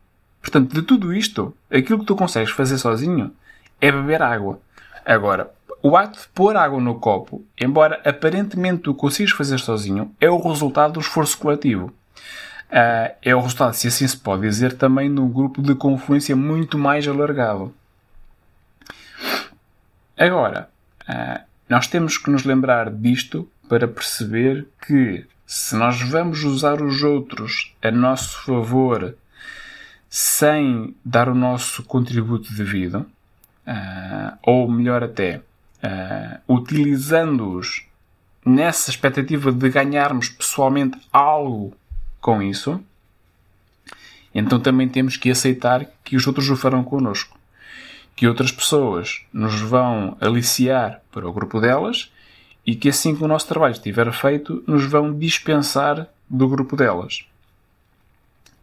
Portanto, 0.41 0.73
de 0.73 0.81
tudo 0.81 1.13
isto, 1.13 1.55
aquilo 1.71 1.99
que 1.99 2.07
tu 2.07 2.17
consegues 2.17 2.51
fazer 2.51 2.79
sozinho 2.79 3.31
é 3.79 3.93
beber 3.93 4.23
água. 4.23 4.59
Agora, 5.05 5.53
o 5.83 5.99
ato 5.99 6.19
de 6.19 6.29
pôr 6.29 6.57
água 6.57 6.81
no 6.81 6.99
copo, 6.99 7.45
embora 7.61 8.01
aparentemente 8.07 8.85
tu 8.85 8.95
consigas 8.95 9.33
fazer 9.33 9.59
sozinho, 9.59 10.11
é 10.19 10.31
o 10.31 10.39
resultado 10.39 10.95
do 10.95 11.01
esforço 11.01 11.37
coletivo. 11.37 11.93
Uh, 12.71 13.13
é 13.21 13.37
o 13.37 13.41
resultado, 13.41 13.75
se 13.75 13.89
assim 13.89 14.09
se 14.09 14.17
pode 14.17 14.41
dizer, 14.41 14.79
também 14.79 15.15
de 15.15 15.21
um 15.21 15.29
grupo 15.29 15.61
de 15.61 15.75
confluência 15.75 16.35
muito 16.35 16.79
mais 16.79 17.07
alargado. 17.07 17.71
Agora, 20.17 20.71
uh, 21.03 21.48
nós 21.69 21.87
temos 21.87 22.17
que 22.17 22.31
nos 22.31 22.45
lembrar 22.45 22.91
disto 22.91 23.49
para 23.69 23.87
perceber 23.87 24.67
que 24.87 25.27
se 25.47 25.77
nós 25.77 26.01
vamos 26.01 26.43
usar 26.45 26.81
os 26.83 27.03
outros 27.03 27.75
a 27.83 27.91
nosso 27.91 28.43
favor 28.45 29.15
sem 30.09 30.95
dar 31.05 31.29
o 31.29 31.35
nosso 31.35 31.83
contributo 31.83 32.53
devido, 32.55 33.07
uh, 33.67 34.39
ou 34.43 34.71
melhor 34.71 35.05
até, 35.05 35.43
uh, 35.83 36.41
utilizando-os 36.55 37.85
nessa 38.45 38.91
expectativa 38.91 39.53
de 39.53 39.69
ganharmos 39.69 40.31
pessoalmente 40.31 40.99
algo 41.13 41.77
com 42.21 42.43
isso, 42.43 42.83
então 44.35 44.59
também 44.59 44.89
temos 44.89 45.19
que 45.19 45.31
aceitar 45.31 45.87
que 46.03 46.17
os 46.17 46.27
outros 46.27 46.49
o 46.49 46.57
farão 46.57 46.83
connosco 46.83 47.38
que 48.19 48.27
outras 48.27 48.51
pessoas 48.51 49.21
nos 49.33 49.61
vão 49.61 50.17
aliciar 50.21 51.01
para 51.13 51.29
o 51.29 51.33
grupo 51.33 51.61
delas 51.61 52.11
e 52.67 52.75
que 52.75 52.89
assim 52.89 53.15
que 53.15 53.23
o 53.23 53.29
nosso 53.29 53.47
trabalho 53.47 53.71
estiver 53.71 54.13
feito, 54.13 54.61
nos 54.67 54.85
vão 54.87 55.17
dispensar 55.17 56.05
do 56.29 56.49
grupo 56.49 56.75
delas. 56.75 57.25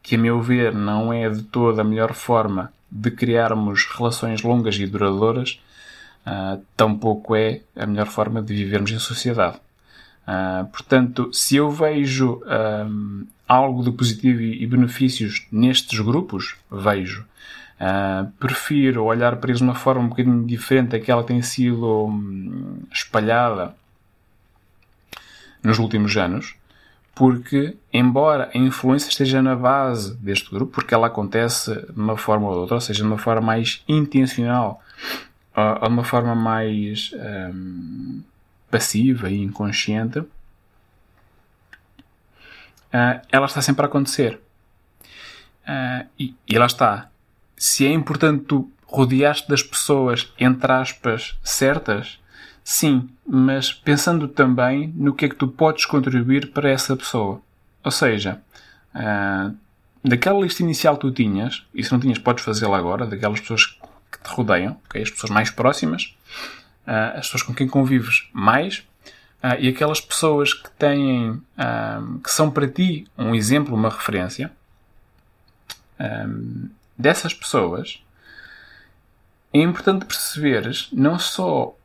Que, 0.04 0.16
a 0.16 0.18
meu 0.18 0.42
ver, 0.42 0.74
não 0.76 1.14
é 1.14 1.30
de 1.30 1.42
toda 1.44 1.84
a 1.84 1.86
melhor 1.86 2.14
forma 2.14 2.74
de 2.92 3.10
criarmos 3.10 3.86
relações 3.86 4.44
longas 4.44 4.76
e 4.76 4.86
duradouras, 4.86 5.64
uh, 6.28 6.62
tampouco 6.76 7.34
é 7.34 7.62
a 7.78 7.86
melhor 7.86 8.08
forma 8.08 8.42
de 8.42 8.54
vivermos 8.54 8.92
em 8.92 9.00
sociedade. 9.00 9.56
Uh, 10.28 10.66
portanto, 10.66 11.30
se 11.32 11.56
eu 11.56 11.72
vejo 11.72 12.42
uh, 12.44 13.26
algo 13.48 13.86
de 13.86 13.92
positivo 13.92 14.42
e 14.42 14.68
benefícios 14.68 15.48
nestes 15.50 15.98
grupos, 16.02 16.58
vejo. 16.70 17.26
Uh, 17.76 18.32
prefiro 18.40 19.04
olhar 19.04 19.36
para 19.36 19.50
eles 19.50 19.60
de 19.60 19.66
uma 19.66 19.76
forma 19.76 20.02
um 20.02 20.08
bocadinho 20.08 20.46
diferente 20.46 20.92
daquela 20.92 21.22
que 21.22 21.28
tem 21.28 21.42
sido 21.42 22.06
hum, 22.06 22.84
espalhada 22.90 23.76
nos 25.62 25.78
últimos 25.78 26.16
anos, 26.16 26.56
porque, 27.14 27.76
embora 27.92 28.50
a 28.54 28.58
influência 28.58 29.10
esteja 29.10 29.42
na 29.42 29.56
base 29.56 30.16
deste 30.18 30.50
grupo, 30.52 30.74
porque 30.74 30.94
ela 30.94 31.08
acontece 31.08 31.74
de 31.74 32.00
uma 32.00 32.16
forma 32.18 32.48
ou 32.48 32.60
outra, 32.60 32.76
ou 32.76 32.82
seja, 32.82 33.02
de 33.02 33.08
uma 33.08 33.18
forma 33.18 33.42
mais 33.42 33.84
intencional 33.88 34.82
ou 35.56 35.88
de 35.88 35.94
uma 35.94 36.04
forma 36.04 36.36
mais 36.36 37.12
um, 37.54 38.22
passiva 38.70 39.30
e 39.30 39.42
inconsciente, 39.42 40.20
uh, 40.20 40.30
ela 43.32 43.46
está 43.46 43.62
sempre 43.62 43.86
a 43.86 43.88
acontecer. 43.88 44.40
Uh, 45.64 46.06
e, 46.20 46.36
e 46.48 46.56
ela 46.56 46.66
está 46.66 47.10
se 47.58 47.86
é 47.86 47.92
importante 47.92 48.46
tu 48.46 48.72
rodear-te 48.86 49.48
das 49.48 49.64
pessoas, 49.64 50.32
entre 50.40 50.72
aspas, 50.72 51.38
certas, 51.44 52.20
sim, 52.64 53.10
mas 53.28 53.74
pensando 53.74 54.28
também 54.28 54.94
no 54.96 55.14
que 55.14 55.26
é 55.26 55.30
que 55.30 55.36
tu 55.36 55.48
podes 55.48 55.86
contribuir 55.86 56.52
para 56.52 56.70
essa 56.70 56.96
pessoa. 56.96 57.42
Ou 57.84 57.92
seja, 57.92 58.42
uh, 58.96 59.56
daquela 60.04 60.40
lista 60.40 60.64
inicial 60.64 60.96
que 60.96 61.02
tu 61.02 61.12
tinhas, 61.12 61.66
e 61.74 61.84
se 61.84 61.92
não 61.92 62.00
tinhas, 62.00 62.18
podes 62.18 62.44
fazê-la 62.44 62.78
agora, 62.78 63.06
daquelas 63.06 63.40
pessoas 63.40 63.66
que 64.12 64.20
te 64.24 64.30
rodeiam, 64.30 64.78
okay? 64.86 65.02
as 65.02 65.12
pessoas 65.12 65.32
mais 65.32 65.50
próximas, 65.50 66.16
uh, 66.88 67.18
as 67.18 67.26
pessoas 67.26 67.44
com 67.44 67.54
quem 67.54 67.68
convives 67.68 68.30
mais, 68.32 68.80
uh, 69.44 69.60
e 69.60 69.68
aquelas 69.68 70.00
pessoas 70.00 70.54
que 70.54 70.70
têm, 70.72 71.42
que 72.24 72.32
são 72.32 72.50
para 72.50 72.68
ti 72.68 73.08
um 73.18 73.36
exemplo, 73.36 73.76
uma 73.76 73.90
referência, 73.90 74.52
dessas 76.98 77.34
pessoas, 77.34 78.04
é 79.54 79.60
importante 79.60 80.06
perceberes 80.06 80.90
não 80.92 81.18
só 81.18 81.76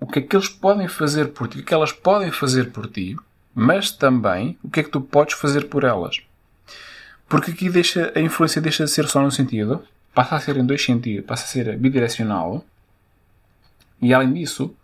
o 0.00 0.06
que 0.06 0.18
é 0.20 0.22
que 0.22 0.34
eles 0.34 0.48
podem 0.48 0.88
fazer 0.88 1.28
por 1.32 1.48
ti, 1.48 1.58
o 1.58 1.64
que 1.64 1.74
elas 1.74 1.92
podem 1.92 2.30
fazer 2.30 2.70
por 2.70 2.86
ti, 2.88 3.16
mas 3.54 3.90
também 3.90 4.56
o 4.62 4.70
que 4.70 4.80
é 4.80 4.82
que 4.82 4.90
tu 4.90 5.00
podes 5.00 5.34
fazer 5.34 5.68
por 5.68 5.84
elas. 5.84 6.22
Porque 7.28 7.50
aqui 7.50 7.68
deixa, 7.68 8.12
a 8.14 8.20
influência 8.20 8.60
deixa 8.60 8.84
de 8.84 8.90
ser 8.90 9.06
só 9.06 9.20
num 9.20 9.30
sentido, 9.30 9.82
passa 10.14 10.36
a 10.36 10.40
ser 10.40 10.56
em 10.56 10.64
dois 10.64 10.82
sentidos, 10.82 11.26
passa 11.26 11.44
a 11.44 11.48
ser 11.48 11.76
bidirecional. 11.76 12.64
E 14.00 14.14
além 14.14 14.32
disso, 14.32 14.74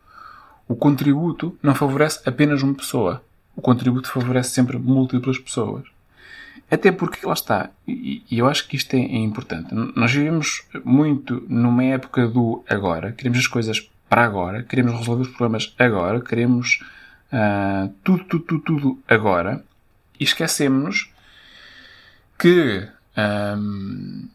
o 0.68 0.74
contributo 0.74 1.56
não 1.62 1.74
favorece 1.74 2.20
apenas 2.28 2.62
uma 2.62 2.74
pessoa. 2.74 3.22
O 3.56 3.62
contributo 3.62 4.08
favorece 4.08 4.50
sempre 4.50 4.76
múltiplas 4.76 5.38
pessoas. 5.38 5.93
Até 6.70 6.90
porque, 6.90 7.26
lá 7.26 7.34
está, 7.34 7.70
e, 7.86 8.24
eu 8.30 8.48
acho 8.48 8.66
que 8.66 8.76
isto 8.76 8.94
é, 8.94 8.98
é, 9.00 9.16
importante. 9.16 9.74
Nós 9.74 10.12
vivemos 10.12 10.64
muito 10.84 11.44
numa 11.48 11.84
época 11.84 12.26
do 12.26 12.64
agora, 12.68 13.12
queremos 13.12 13.38
as 13.38 13.46
coisas 13.46 13.88
para 14.08 14.24
agora, 14.24 14.62
queremos 14.62 14.92
resolver 14.98 15.22
os 15.22 15.28
problemas 15.28 15.74
agora, 15.78 16.20
queremos 16.20 16.80
uh, 17.32 17.92
tudo, 18.02 18.24
tudo, 18.24 18.44
tudo, 18.44 18.62
tudo 18.62 18.98
agora, 19.08 19.64
e 20.18 20.24
esquecemos 20.24 21.10
que 22.38 22.88
um, 23.16 24.28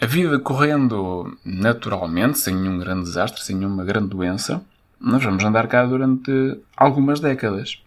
a 0.00 0.06
vida 0.06 0.38
correndo 0.38 1.36
naturalmente, 1.44 2.38
sem 2.38 2.54
nenhum 2.54 2.78
grande 2.78 3.04
desastre, 3.04 3.42
sem 3.42 3.56
nenhuma 3.56 3.84
grande 3.84 4.08
doença, 4.08 4.62
nós 5.00 5.22
vamos 5.22 5.44
andar 5.44 5.66
cá 5.68 5.84
durante 5.84 6.58
algumas 6.76 7.20
décadas. 7.20 7.83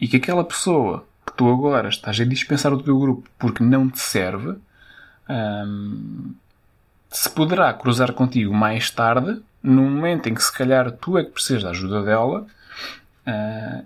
E 0.00 0.06
que 0.06 0.16
aquela 0.16 0.44
pessoa 0.44 1.04
que 1.26 1.32
tu 1.32 1.48
agora 1.50 1.88
estás 1.88 2.18
a 2.20 2.24
dispensar 2.24 2.72
do 2.72 2.82
teu 2.82 2.98
grupo 2.98 3.28
porque 3.38 3.62
não 3.62 3.88
te 3.88 4.00
serve, 4.00 4.56
se 7.10 7.30
poderá 7.30 7.72
cruzar 7.72 8.12
contigo 8.12 8.54
mais 8.54 8.90
tarde, 8.90 9.40
no 9.62 9.82
momento 9.82 10.28
em 10.28 10.34
que 10.34 10.42
se 10.42 10.52
calhar 10.52 10.90
tu 10.92 11.18
é 11.18 11.24
que 11.24 11.30
precisas 11.30 11.62
da 11.62 11.70
ajuda 11.70 12.02
dela, 12.02 12.46
uh, 13.26 13.84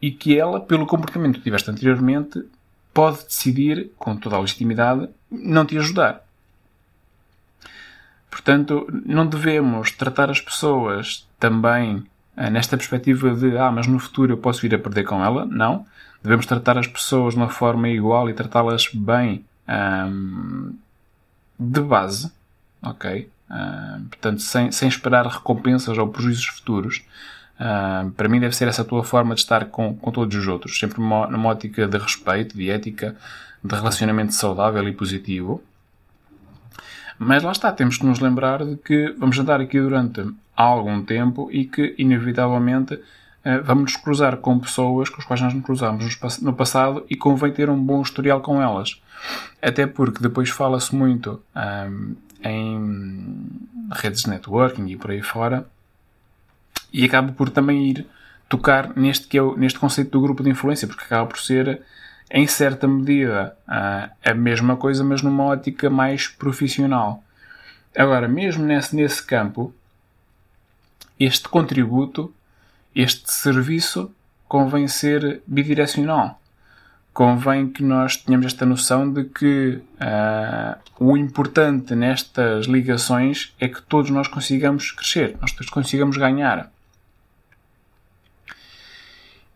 e 0.00 0.10
que 0.10 0.36
ela, 0.38 0.60
pelo 0.60 0.86
comportamento 0.86 1.36
que 1.36 1.44
tiveste 1.44 1.70
anteriormente, 1.70 2.42
pode 2.92 3.24
decidir, 3.24 3.90
com 3.96 4.16
toda 4.16 4.36
a 4.36 4.40
legitimidade, 4.40 5.08
não 5.30 5.64
te 5.64 5.78
ajudar. 5.78 6.24
Portanto, 8.30 8.86
não 9.06 9.26
devemos 9.26 9.92
tratar 9.92 10.30
as 10.30 10.40
pessoas 10.40 11.28
também 11.38 12.04
nesta 12.36 12.76
perspectiva 12.76 13.34
de 13.34 13.56
ah, 13.58 13.70
mas 13.70 13.86
no 13.86 13.98
futuro 13.98 14.32
eu 14.32 14.38
posso 14.38 14.62
vir 14.62 14.74
a 14.74 14.78
perder 14.78 15.04
com 15.04 15.22
ela. 15.22 15.44
Não. 15.46 15.86
Devemos 16.22 16.46
tratar 16.46 16.78
as 16.78 16.86
pessoas 16.86 17.34
de 17.34 17.40
uma 17.40 17.48
forma 17.48 17.88
igual 17.88 18.30
e 18.30 18.34
tratá-las 18.34 18.88
bem 18.94 19.44
um, 19.68 20.74
de 21.58 21.80
base. 21.80 22.32
Ok? 22.82 23.28
Uh, 23.50 24.02
portanto, 24.08 24.40
sem, 24.40 24.72
sem 24.72 24.88
esperar 24.88 25.26
recompensas 25.26 25.98
ou 25.98 26.08
prejuízos 26.08 26.46
futuros. 26.46 27.02
Uh, 27.60 28.10
para 28.12 28.28
mim 28.28 28.40
deve 28.40 28.56
ser 28.56 28.66
essa 28.66 28.82
a 28.82 28.84
tua 28.84 29.04
forma 29.04 29.34
de 29.34 29.40
estar 29.40 29.66
com, 29.66 29.94
com 29.94 30.10
todos 30.10 30.34
os 30.36 30.46
outros. 30.46 30.78
Sempre 30.78 31.00
numa, 31.00 31.26
numa 31.26 31.48
ótica 31.48 31.86
de 31.86 31.98
respeito, 31.98 32.56
de 32.56 32.70
ética, 32.70 33.16
de 33.62 33.74
relacionamento 33.74 34.32
saudável 34.32 34.86
e 34.88 34.92
positivo. 34.92 35.62
Mas 37.18 37.42
lá 37.42 37.52
está, 37.52 37.70
temos 37.72 37.98
que 37.98 38.06
nos 38.06 38.20
lembrar 38.20 38.64
de 38.64 38.76
que 38.76 39.14
vamos 39.18 39.38
andar 39.38 39.60
aqui 39.60 39.80
durante 39.80 40.24
algum 40.56 41.02
tempo 41.02 41.48
e 41.50 41.64
que, 41.64 41.94
inevitavelmente, 41.98 42.94
uh, 42.94 43.62
vamos 43.64 43.92
nos 43.92 43.96
cruzar 43.96 44.36
com 44.38 44.58
pessoas 44.58 45.08
com 45.08 45.20
as 45.20 45.24
quais 45.24 45.40
nós 45.40 45.54
nos 45.54 45.64
cruzámos 45.64 46.18
no 46.40 46.52
passado 46.52 47.04
e 47.08 47.16
convém 47.16 47.52
ter 47.52 47.70
um 47.70 47.82
bom 47.82 48.02
historial 48.02 48.40
com 48.40 48.60
elas. 48.60 49.00
Até 49.60 49.86
porque 49.86 50.22
depois 50.22 50.50
fala-se 50.50 50.94
muito 50.94 51.40
um, 51.54 52.16
em 52.42 53.46
redes 53.92 54.22
de 54.22 54.30
networking 54.30 54.86
e 54.88 54.96
por 54.96 55.10
aí 55.10 55.22
fora 55.22 55.66
e 56.92 57.04
acaba 57.04 57.32
por 57.32 57.48
também 57.48 57.90
ir 57.90 58.06
tocar 58.48 58.94
neste, 58.96 59.26
que 59.26 59.38
é 59.38 59.42
o, 59.42 59.56
neste 59.56 59.78
conceito 59.78 60.10
do 60.10 60.20
grupo 60.20 60.42
de 60.42 60.50
influência, 60.50 60.86
porque 60.86 61.04
acaba 61.04 61.26
por 61.26 61.38
ser, 61.38 61.80
em 62.34 62.46
certa 62.46 62.88
medida, 62.88 63.54
a, 63.68 64.08
a 64.24 64.32
mesma 64.32 64.74
coisa, 64.74 65.04
mas 65.04 65.20
numa 65.20 65.44
ótica 65.44 65.90
mais 65.90 66.26
profissional. 66.26 67.22
Agora, 67.94 68.26
mesmo 68.26 68.64
nesse, 68.64 68.96
nesse 68.96 69.22
campo, 69.22 69.74
este 71.20 71.46
contributo, 71.46 72.32
este 72.96 73.30
serviço, 73.30 74.10
convém 74.48 74.88
ser 74.88 75.42
bidirecional. 75.46 76.40
Convém 77.12 77.68
que 77.68 77.82
nós 77.82 78.16
tenhamos 78.16 78.46
esta 78.46 78.64
noção 78.64 79.12
de 79.12 79.24
que 79.24 79.82
uh, 80.00 80.80
o 80.98 81.14
importante 81.18 81.94
nestas 81.94 82.64
ligações 82.64 83.54
é 83.60 83.68
que 83.68 83.82
todos 83.82 84.10
nós 84.10 84.26
consigamos 84.26 84.90
crescer, 84.90 85.36
nós 85.38 85.52
todos 85.52 85.68
consigamos 85.68 86.16
ganhar. 86.16 86.72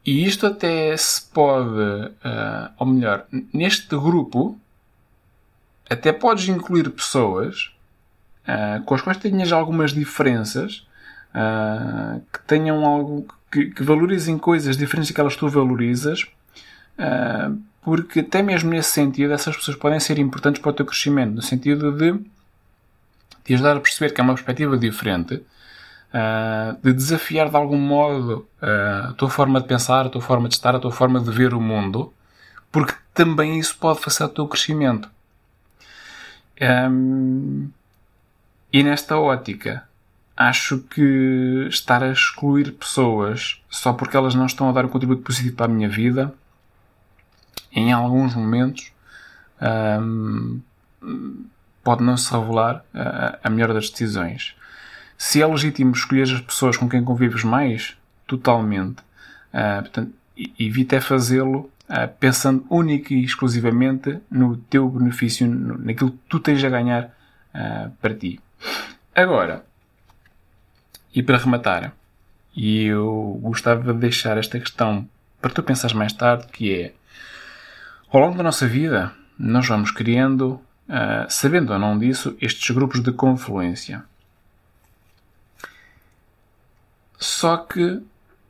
E 0.06 0.24
isto 0.24 0.46
até 0.46 0.96
se 0.96 1.20
pode, 1.20 1.68
uh, 1.68 2.70
ou 2.78 2.86
melhor, 2.86 3.26
neste 3.52 3.88
grupo, 3.88 4.56
até 5.90 6.12
podes 6.12 6.48
incluir 6.48 6.88
pessoas 6.90 7.72
uh, 8.46 8.80
com 8.84 8.94
as 8.94 9.02
quais 9.02 9.18
tenhas 9.18 9.50
algumas 9.50 9.92
diferenças, 9.92 10.86
uh, 11.34 12.22
que 12.32 12.38
tenham 12.46 12.86
algo, 12.86 13.26
que, 13.50 13.66
que, 13.66 13.82
valorizem 13.82 14.38
coisas 14.38 14.76
diferentes 14.76 15.10
daquelas 15.10 15.34
que 15.34 15.40
tu 15.40 15.48
valorizas, 15.48 16.24
porque 17.82 18.20
até 18.20 18.42
mesmo 18.42 18.70
nesse 18.70 18.90
sentido, 18.90 19.32
essas 19.32 19.56
pessoas 19.56 19.76
podem 19.76 20.00
ser 20.00 20.18
importantes 20.18 20.62
para 20.62 20.70
o 20.70 20.72
teu 20.72 20.86
crescimento, 20.86 21.34
no 21.34 21.42
sentido 21.42 21.92
de 21.92 22.18
te 23.44 23.54
ajudar 23.54 23.76
a 23.76 23.80
perceber 23.80 24.12
que 24.12 24.20
é 24.20 24.24
uma 24.24 24.34
perspectiva 24.34 24.78
diferente 24.78 25.42
uh, 26.16 26.78
de 26.82 26.92
desafiar 26.94 27.50
de 27.50 27.56
algum 27.56 27.78
modo 27.78 28.48
uh, 28.62 29.10
a 29.10 29.12
tua 29.12 29.28
forma 29.28 29.60
de 29.60 29.66
pensar, 29.66 30.06
a 30.06 30.08
tua 30.08 30.22
forma 30.22 30.48
de 30.48 30.54
estar, 30.54 30.74
a 30.74 30.78
tua 30.78 30.92
forma 30.92 31.20
de 31.20 31.30
ver 31.30 31.52
o 31.52 31.60
mundo, 31.60 32.12
porque 32.72 32.94
também 33.12 33.58
isso 33.58 33.76
pode 33.76 34.00
facilitar 34.00 34.32
o 34.32 34.34
teu 34.34 34.48
crescimento. 34.48 35.10
E 38.72 38.82
nesta 38.82 39.18
ótica, 39.18 39.86
acho 40.34 40.78
que 40.78 41.66
estar 41.68 42.02
a 42.02 42.10
excluir 42.10 42.72
pessoas 42.72 43.62
só 43.68 43.92
porque 43.92 44.16
elas 44.16 44.34
não 44.34 44.46
estão 44.46 44.68
a 44.68 44.72
dar 44.72 44.86
um 44.86 44.88
contributo 44.88 45.22
positivo 45.22 45.54
para 45.54 45.66
a 45.66 45.68
minha 45.68 45.88
vida, 45.88 46.32
em 47.72 47.92
alguns 47.92 48.34
momentos, 48.34 48.90
pode 51.84 52.02
não 52.02 52.16
se 52.16 52.32
revelar 52.32 52.82
a, 52.94 53.38
a 53.44 53.50
melhor 53.50 53.74
das 53.74 53.90
decisões. 53.90 54.56
Se 55.18 55.40
é 55.40 55.46
legítimo 55.46 55.92
escolher 55.92 56.24
as 56.24 56.40
pessoas 56.40 56.76
com 56.76 56.88
quem 56.88 57.02
convives 57.02 57.42
mais, 57.42 57.96
totalmente. 58.26 59.00
Uh, 59.52 59.82
portanto, 59.82 60.12
evita 60.58 60.96
é 60.96 61.00
fazê-lo 61.00 61.70
uh, 61.88 62.08
pensando 62.20 62.66
única 62.68 63.14
e 63.14 63.24
exclusivamente 63.24 64.18
no 64.30 64.56
teu 64.56 64.88
benefício, 64.88 65.46
no, 65.46 65.78
naquilo 65.78 66.10
que 66.10 66.18
tu 66.28 66.38
tens 66.38 66.62
a 66.62 66.68
ganhar 66.68 67.04
uh, 67.54 67.90
para 68.00 68.14
ti. 68.14 68.40
Agora, 69.14 69.64
e 71.14 71.22
para 71.22 71.38
rematar, 71.38 71.92
e 72.54 72.84
eu 72.84 73.38
gostava 73.42 73.94
de 73.94 73.98
deixar 73.98 74.36
esta 74.36 74.58
questão 74.60 75.08
para 75.40 75.50
tu 75.50 75.62
pensares 75.62 75.94
mais 75.94 76.12
tarde, 76.12 76.46
que 76.52 76.74
é 76.74 76.92
ao 78.12 78.20
longo 78.20 78.36
da 78.36 78.42
nossa 78.42 78.66
vida 78.66 79.12
nós 79.38 79.66
vamos 79.66 79.90
criando, 79.90 80.60
sabendo 81.28 81.72
ou 81.74 81.78
não 81.78 81.98
disso, 81.98 82.34
estes 82.40 82.74
grupos 82.74 83.02
de 83.02 83.12
confluência. 83.12 84.02
Só 87.18 87.56
que 87.56 88.02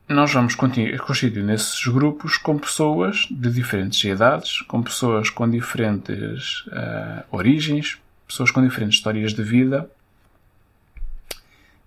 nós 0.08 0.32
vamos 0.32 0.54
constituir 0.54 1.42
nesses 1.42 1.84
grupos 1.86 2.36
com 2.36 2.58
pessoas 2.58 3.26
de 3.30 3.50
diferentes 3.50 4.02
idades, 4.04 4.60
com 4.62 4.82
pessoas 4.82 5.30
com 5.30 5.48
diferentes 5.48 6.64
uh, 6.66 7.24
origens, 7.30 7.98
pessoas 8.26 8.50
com 8.50 8.62
diferentes 8.62 8.98
histórias 8.98 9.32
de 9.32 9.42
vida, 9.42 9.90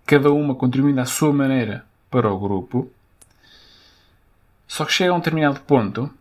cada 0.05 0.31
uma 0.31 0.55
contribuindo 0.55 0.99
à 0.99 1.05
sua 1.05 1.31
maneira 1.31 1.85
para 2.09 2.31
o 2.31 2.39
grupo. 2.39 2.91
Só 4.67 4.83
que 4.83 4.91
chega 4.91 5.11
a 5.11 5.15
um 5.15 5.19
determinado 5.19 5.61
ponto 5.61 6.11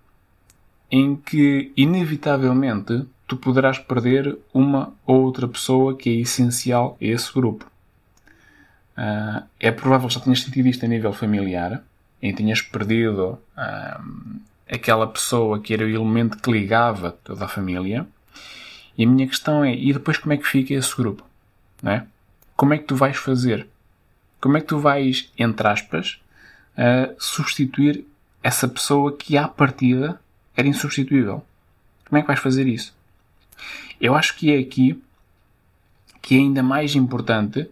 em 0.90 1.16
que, 1.16 1.73
inevitavelmente, 1.77 3.07
tu 3.27 3.37
poderás 3.37 3.79
perder 3.79 4.38
uma 4.55 4.94
ou 5.07 5.23
outra 5.23 5.47
pessoa 5.47 5.97
que 5.97 6.09
é 6.09 6.21
essencial 6.21 6.97
a 7.01 7.05
esse 7.05 7.33
grupo. 7.33 7.66
Uh, 8.99 9.47
é 9.61 9.71
provável 9.71 10.09
que 10.09 10.15
já 10.15 10.21
tenhas 10.21 10.41
sentido 10.41 10.67
isto 10.67 10.85
a 10.85 10.89
nível 10.89 11.13
familiar, 11.13 11.81
em 12.21 12.35
tenhas 12.35 12.61
perdido 12.61 13.39
uh, 13.57 14.41
aquela 14.69 15.07
pessoa 15.07 15.61
que 15.61 15.73
era 15.73 15.85
o 15.85 15.89
elemento 15.89 16.37
que 16.37 16.51
ligava 16.51 17.13
toda 17.13 17.45
a 17.45 17.49
família. 17.49 18.05
E 18.97 19.05
a 19.05 19.07
minha 19.07 19.29
questão 19.29 19.63
é, 19.63 19.73
e 19.73 19.93
depois 19.93 20.19
como 20.19 20.33
é 20.33 20.37
que 20.37 20.49
fica 20.49 20.75
esse 20.75 20.97
grupo? 20.97 21.25
É? 21.85 22.03
Como 22.57 22.75
é 22.75 22.79
que 22.79 22.87
tu 22.87 22.97
vais 22.97 23.17
fazer? 23.17 23.69
Como 24.41 24.57
é 24.57 24.61
que 24.61 24.67
tu 24.67 24.81
vais, 24.81 25.33
entre 25.39 25.69
aspas, 25.69 26.21
uh, 26.77 27.15
substituir 27.21 28.05
essa 28.43 28.67
pessoa 28.67 29.17
que 29.17 29.39
à 29.39 29.47
partida 29.47 30.21
era 30.57 30.67
insubstituível? 30.67 31.45
Como 32.09 32.19
é 32.19 32.23
que 32.23 32.27
vais 32.27 32.41
fazer 32.41 32.67
isso? 32.67 32.93
Eu 34.01 34.17
acho 34.17 34.35
que 34.37 34.53
é 34.53 34.59
aqui 34.59 35.01
que 36.21 36.35
é 36.35 36.39
ainda 36.39 36.65
mais 36.65 36.97
importante 36.97 37.71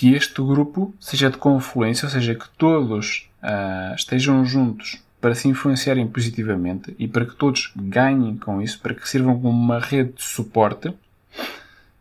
que 0.00 0.14
este 0.14 0.40
grupo 0.40 0.94
seja 0.98 1.28
de 1.28 1.36
confluência, 1.36 2.06
ou 2.06 2.10
seja, 2.10 2.34
que 2.34 2.48
todos 2.56 3.28
uh, 3.42 3.94
estejam 3.94 4.42
juntos 4.46 4.98
para 5.20 5.34
se 5.34 5.46
influenciarem 5.46 6.08
positivamente 6.08 6.96
e 6.98 7.06
para 7.06 7.26
que 7.26 7.36
todos 7.36 7.70
ganhem 7.76 8.34
com 8.38 8.62
isso, 8.62 8.80
para 8.80 8.94
que 8.94 9.06
sirvam 9.06 9.38
como 9.38 9.50
uma 9.50 9.78
rede 9.78 10.12
de 10.14 10.22
suporte, 10.22 10.90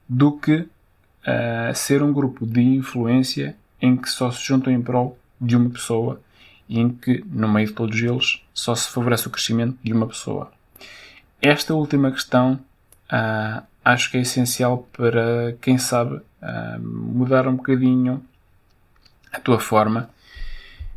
do 0.07 0.31
que 0.31 0.59
uh, 0.59 1.75
ser 1.75 2.01
um 2.01 2.13
grupo 2.13 2.47
de 2.47 2.61
influência 2.61 3.57
em 3.81 3.97
que 3.97 4.09
só 4.09 4.31
se 4.31 4.45
juntam 4.45 4.71
em 4.71 4.81
prol 4.81 5.19
de 5.41 5.57
uma 5.57 5.69
pessoa 5.69 6.21
e 6.69 6.79
em 6.79 6.87
que, 6.87 7.21
no 7.29 7.49
meio 7.49 7.67
de 7.67 7.73
todos 7.73 8.01
eles, 8.01 8.41
só 8.53 8.75
se 8.75 8.89
favorece 8.91 9.27
o 9.27 9.29
crescimento 9.29 9.77
de 9.83 9.91
uma 9.91 10.07
pessoa. 10.07 10.49
Esta 11.41 11.73
última 11.73 12.11
questão 12.11 12.61
uh, 13.11 13.61
acho 13.93 14.11
que 14.11 14.17
é 14.17 14.21
essencial 14.21 14.87
para 14.93 15.55
quem 15.61 15.77
sabe 15.77 16.15
uh, 16.15 16.79
mudar 16.81 17.47
um 17.47 17.55
bocadinho 17.55 18.23
a 19.31 19.39
tua 19.39 19.59
forma 19.59 20.09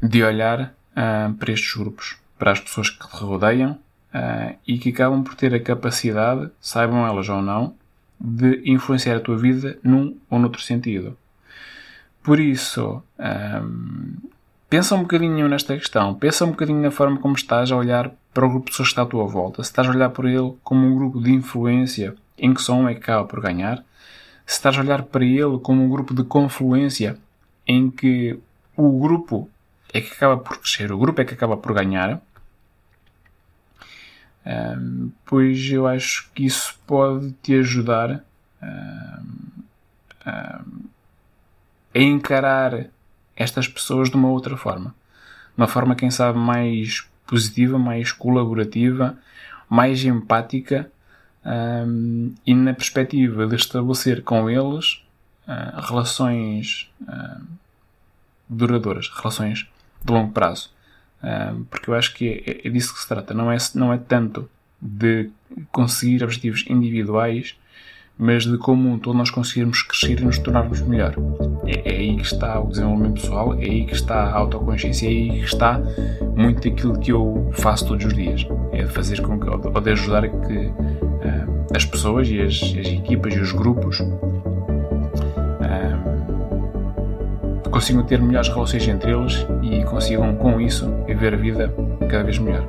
de 0.02 0.22
olhar 0.22 0.74
uh, 0.92 1.32
para 1.34 1.52
estes 1.52 1.74
grupos, 1.74 2.16
para 2.38 2.52
as 2.52 2.60
pessoas 2.60 2.90
que 2.90 3.08
te 3.08 3.16
rodeiam 3.16 3.72
uh, 3.72 4.56
e 4.66 4.78
que 4.78 4.90
acabam 4.90 5.22
por 5.22 5.34
ter 5.34 5.54
a 5.54 5.60
capacidade, 5.60 6.50
saibam 6.60 7.06
elas 7.06 7.28
ou 7.28 7.40
não, 7.40 7.74
de 8.20 8.62
influenciar 8.70 9.16
a 9.16 9.20
tua 9.20 9.36
vida 9.36 9.78
num 9.82 10.16
ou 10.30 10.38
noutro 10.38 10.62
sentido. 10.62 11.16
Por 12.22 12.38
isso, 12.38 13.02
pensa 14.70 14.94
um 14.94 15.02
bocadinho 15.02 15.48
nesta 15.48 15.76
questão, 15.76 16.14
pensa 16.14 16.44
um 16.44 16.50
bocadinho 16.50 16.80
na 16.80 16.92
forma 16.92 17.18
como 17.18 17.34
estás 17.34 17.72
a 17.72 17.76
olhar 17.76 18.12
para 18.32 18.46
o 18.46 18.48
grupo 18.48 18.66
de 18.66 18.70
pessoas 18.70 18.90
que 18.90 18.92
está 18.92 19.02
à 19.02 19.06
tua 19.06 19.26
volta. 19.26 19.60
Se 19.60 19.70
estás 19.70 19.88
a 19.88 19.90
olhar 19.90 20.10
por 20.10 20.24
ele 20.24 20.54
como 20.62 20.86
um 20.86 20.94
grupo 20.94 21.20
de 21.20 21.32
influência 21.32 22.14
em 22.42 22.52
que 22.52 22.60
só 22.60 22.74
um 22.74 22.88
é 22.88 22.94
que 22.94 23.00
acaba 23.00 23.24
por 23.24 23.40
ganhar, 23.40 23.78
se 24.44 24.56
estás 24.56 24.76
a 24.76 24.80
olhar 24.80 25.04
para 25.04 25.24
ele 25.24 25.58
como 25.62 25.84
um 25.84 25.88
grupo 25.88 26.12
de 26.12 26.24
confluência 26.24 27.16
em 27.66 27.88
que 27.88 28.36
o 28.76 28.98
grupo 28.98 29.48
é 29.94 30.00
que 30.00 30.12
acaba 30.12 30.36
por 30.36 30.58
crescer, 30.58 30.90
o 30.90 30.98
grupo 30.98 31.20
é 31.20 31.24
que 31.24 31.34
acaba 31.34 31.56
por 31.56 31.72
ganhar, 31.72 32.20
pois 35.24 35.70
eu 35.70 35.86
acho 35.86 36.28
que 36.34 36.44
isso 36.44 36.76
pode 36.84 37.30
te 37.40 37.54
ajudar 37.54 38.24
a 40.24 40.60
encarar 41.94 42.86
estas 43.36 43.68
pessoas 43.68 44.10
de 44.10 44.16
uma 44.16 44.28
outra 44.28 44.56
forma. 44.56 44.92
Uma 45.56 45.68
forma, 45.68 45.94
quem 45.94 46.10
sabe, 46.10 46.38
mais 46.38 47.06
positiva, 47.26 47.78
mais 47.78 48.10
colaborativa, 48.10 49.16
mais 49.68 50.04
empática 50.04 50.90
um, 51.44 52.34
e 52.46 52.54
na 52.54 52.72
perspectiva 52.72 53.46
de 53.46 53.56
estabelecer 53.56 54.22
com 54.22 54.48
eles 54.48 55.02
uh, 55.48 55.80
relações 55.80 56.90
uh, 57.02 57.42
duradouras, 58.48 59.08
relações 59.08 59.66
de 60.04 60.12
longo 60.12 60.32
prazo. 60.32 60.70
Uh, 61.22 61.64
porque 61.70 61.88
eu 61.90 61.94
acho 61.94 62.14
que 62.14 62.44
é, 62.46 62.66
é, 62.66 62.70
disso 62.70 62.94
que 62.94 63.00
se 63.00 63.08
trata. 63.08 63.34
Não 63.34 63.50
é, 63.50 63.56
não 63.74 63.92
é 63.92 63.98
tanto 63.98 64.48
de 64.80 65.30
conseguir 65.70 66.24
objetivos 66.24 66.64
individuais, 66.68 67.56
mas 68.18 68.44
de 68.44 68.58
como 68.58 68.90
um 68.90 68.98
todo 68.98 69.16
nós 69.16 69.30
conseguirmos 69.30 69.82
crescer 69.82 70.20
e 70.20 70.24
nos 70.24 70.38
tornarmos 70.38 70.80
melhor. 70.80 71.14
É, 71.64 71.88
é, 71.88 71.98
aí 71.98 72.16
que 72.16 72.22
está 72.22 72.60
o 72.60 72.68
desenvolvimento 72.68 73.20
pessoal, 73.20 73.54
é 73.54 73.64
aí 73.64 73.86
que 73.86 73.94
está 73.94 74.24
a 74.24 74.34
autoconsciência, 74.34 75.06
é 75.06 75.10
aí 75.10 75.28
que 75.40 75.44
está 75.44 75.80
muito 76.36 76.68
daquilo 76.68 76.98
que 76.98 77.12
eu 77.12 77.50
faço 77.54 77.86
todos 77.86 78.04
os 78.04 78.14
dias. 78.14 78.46
É 78.72 78.82
de 78.82 78.92
fazer 78.92 79.20
com 79.22 79.38
que, 79.38 79.48
ou 79.48 79.80
de 79.80 79.90
ajudar 79.90 80.24
a 80.24 80.28
que 80.28 80.72
as 81.74 81.84
pessoas 81.84 82.28
e 82.28 82.40
as, 82.40 82.54
as 82.54 82.86
equipas 82.86 83.34
e 83.34 83.40
os 83.40 83.52
grupos 83.52 84.00
um, 84.00 84.12
consigam 87.70 88.02
ter 88.04 88.20
melhores 88.20 88.48
relações 88.48 88.86
entre 88.86 89.12
eles 89.12 89.46
e 89.62 89.82
consigam 89.84 90.34
com 90.36 90.60
isso 90.60 90.88
viver 91.06 91.34
a 91.34 91.36
vida 91.36 91.74
cada 92.08 92.22
vez 92.22 92.38
melhor. 92.38 92.64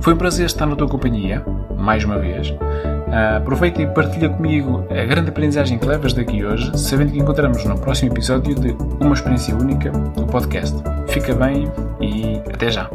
Foi 0.00 0.14
um 0.14 0.16
prazer 0.16 0.46
estar 0.46 0.66
na 0.66 0.76
tua 0.76 0.88
companhia, 0.88 1.42
mais 1.76 2.04
uma 2.04 2.18
vez. 2.18 2.50
Uh, 2.50 3.38
aproveita 3.38 3.82
e 3.82 3.86
partilha 3.88 4.28
comigo 4.28 4.84
a 4.88 5.04
grande 5.04 5.30
aprendizagem 5.30 5.78
que 5.78 5.86
levas 5.86 6.12
daqui 6.12 6.44
hoje, 6.44 6.70
sabendo 6.78 7.10
que 7.12 7.18
encontramos 7.18 7.64
no 7.64 7.76
próximo 7.76 8.12
episódio 8.12 8.54
de 8.54 8.70
Uma 9.00 9.14
Experiência 9.14 9.56
Única 9.56 9.90
do 9.90 10.26
podcast. 10.26 10.76
Fica 11.08 11.34
bem 11.34 11.66
e 12.00 12.36
até 12.52 12.70
já! 12.70 12.88